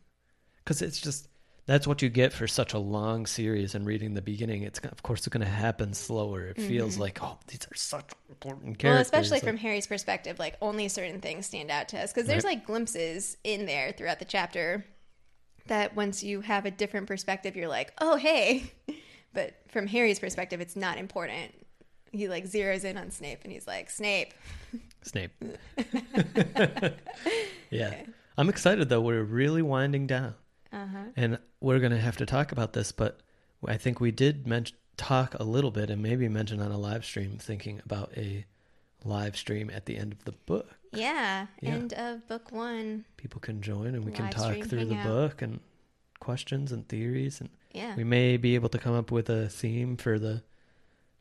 Cuz 0.65 0.81
it's 0.83 1.01
just 1.01 1.29
that's 1.67 1.87
what 1.87 2.01
you 2.03 2.09
get 2.09 2.33
for 2.33 2.47
such 2.47 2.73
a 2.75 2.79
long 2.79 3.27
series 3.27 3.75
and 3.75 3.85
reading 3.87 4.15
the 4.15 4.23
beginning. 4.23 4.63
It's 4.63 4.79
of 4.81 5.03
course 5.03 5.21
it's 5.21 5.29
going 5.29 5.45
to 5.45 5.51
happen 5.53 5.93
slower. 5.95 6.47
It 6.49 6.61
feels 6.61 6.97
like, 6.99 7.23
oh, 7.23 7.39
these 7.49 7.67
are 7.71 7.75
such 7.77 8.11
important 8.29 8.79
Mm-hmm. 8.79 8.87
Well, 8.87 8.95
characters. 8.95 9.07
especially 9.07 9.37
Like, 9.39 9.45
from 9.45 9.57
Harry's 9.59 9.87
perspective, 9.87 10.39
like 10.39 10.57
only 10.63 10.89
certain 10.89 11.21
things 11.21 11.47
stand 11.47 11.71
out 11.71 11.89
to 11.89 11.99
us 12.01 12.13
because 12.13 12.27
there's 12.29 12.45
Right. 12.45 12.57
like 12.59 12.67
glimpses 12.67 13.37
in 13.45 13.67
there 13.67 13.93
throughout 13.93 14.19
the 14.21 14.25
chapter 14.25 14.85
that 15.67 15.97
once 15.97 16.23
you 16.23 16.41
have 16.43 16.65
a 16.67 16.71
different 16.71 17.09
perspective, 17.09 17.57
you're 17.57 17.69
like, 17.69 17.93
oh 18.01 18.17
hey. 18.17 18.71
But 19.35 19.53
from 19.69 19.87
Harry's 19.87 20.19
perspective, 20.19 20.63
it's 20.63 20.77
not 20.77 20.97
important. 20.97 21.53
He 22.11 22.27
like 22.29 22.45
zeroes 22.47 22.85
in 22.85 22.97
on 22.97 23.11
Snape 23.11 23.41
and 23.45 23.53
he's 23.53 23.67
like, 23.67 23.91
Snape. 23.91 24.33
Snape. 25.03 25.33
yeah. 27.71 27.95
I'm 28.39 28.49
excited 28.49 28.89
though. 28.89 29.01
We're 29.01 29.23
really 29.23 29.63
winding 29.63 30.07
down. 30.07 30.35
Uh 30.73 30.87
huh. 30.87 31.05
And 31.17 31.39
we're 31.61 31.79
going 31.79 31.93
to 31.93 32.01
have 32.01 32.17
to 32.19 32.27
talk 32.27 32.53
about 32.53 32.73
this, 32.73 32.93
but 32.93 33.21
I 33.67 33.77
think 33.77 34.01
we 34.01 34.11
did 34.11 34.47
men- 34.47 34.67
talk 34.97 35.35
a 35.35 35.45
little 35.45 35.71
bit 35.71 35.91
and 35.91 36.03
maybe 36.03 36.29
mention 36.29 36.61
on 36.61 36.71
a 36.73 36.79
live 36.79 37.05
stream 37.05 37.39
thinking 37.39 37.81
about 37.85 38.13
a 38.17 38.45
live 39.05 39.37
stream 39.37 39.71
at 39.71 39.87
the 39.87 39.97
end 39.97 40.13
of 40.13 40.25
the 40.25 40.33
book. 40.33 40.69
Yeah. 40.93 41.47
Yeah. 41.61 41.71
End 41.71 41.93
of 41.95 42.27
book 42.29 42.51
one. 42.53 43.05
People 43.17 43.41
can 43.41 43.61
join 43.63 43.95
and 43.95 44.05
we 44.05 44.13
can 44.13 44.31
talk 44.31 44.57
through 44.65 44.87
the 44.87 44.97
out. 44.97 45.07
book 45.07 45.43
and 45.43 45.61
questions 46.21 46.73
and 46.73 46.89
theories 46.89 47.41
and 47.41 47.51
Yeah. 47.73 47.95
we 47.95 48.05
may 48.05 48.37
be 48.39 48.55
able 48.55 48.71
to 48.71 48.79
come 48.79 48.95
up 48.95 49.11
with 49.11 49.29
a 49.29 49.49
theme 49.49 49.97
for 49.97 50.19
the 50.19 50.43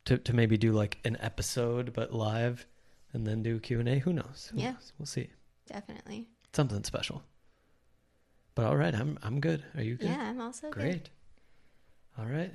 to 0.06 0.18
to 0.20 0.34
maybe 0.34 0.58
do 0.58 0.72
like 0.72 0.98
an 1.04 1.18
episode 1.20 1.92
but 1.94 2.14
live 2.14 2.66
and 3.14 3.26
then 3.28 3.44
do 3.44 3.60
Q&A. 3.60 4.00
Who 4.00 4.14
knows? 4.14 4.50
Who 4.54 4.60
Yeah. 4.60 4.72
knows? 4.72 4.94
We'll 4.98 5.06
see. 5.06 5.30
Definitely. 5.68 6.28
Something 6.54 6.84
special. 6.84 7.24
But 8.56 8.68
all 8.68 8.78
right, 8.78 8.96
I'm 8.96 9.20
I'm 9.22 9.42
good. 9.42 9.64
Are 9.76 9.84
you 9.84 9.96
good? 9.96 10.10
Yeah, 10.10 10.30
I'm 10.30 10.40
also 10.40 10.70
good. 10.70 10.82
Great. 10.82 11.10
All 12.18 12.26
right. 12.26 12.54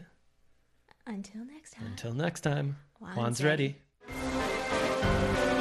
Until 1.07 1.45
next 1.45 1.73
time. 1.75 1.87
Until 1.87 2.15
next 2.15 2.41
time. 2.41 2.77
Juan's 2.99 3.17
Juan's 3.17 3.45
ready. 3.45 3.77
ready. 4.09 5.57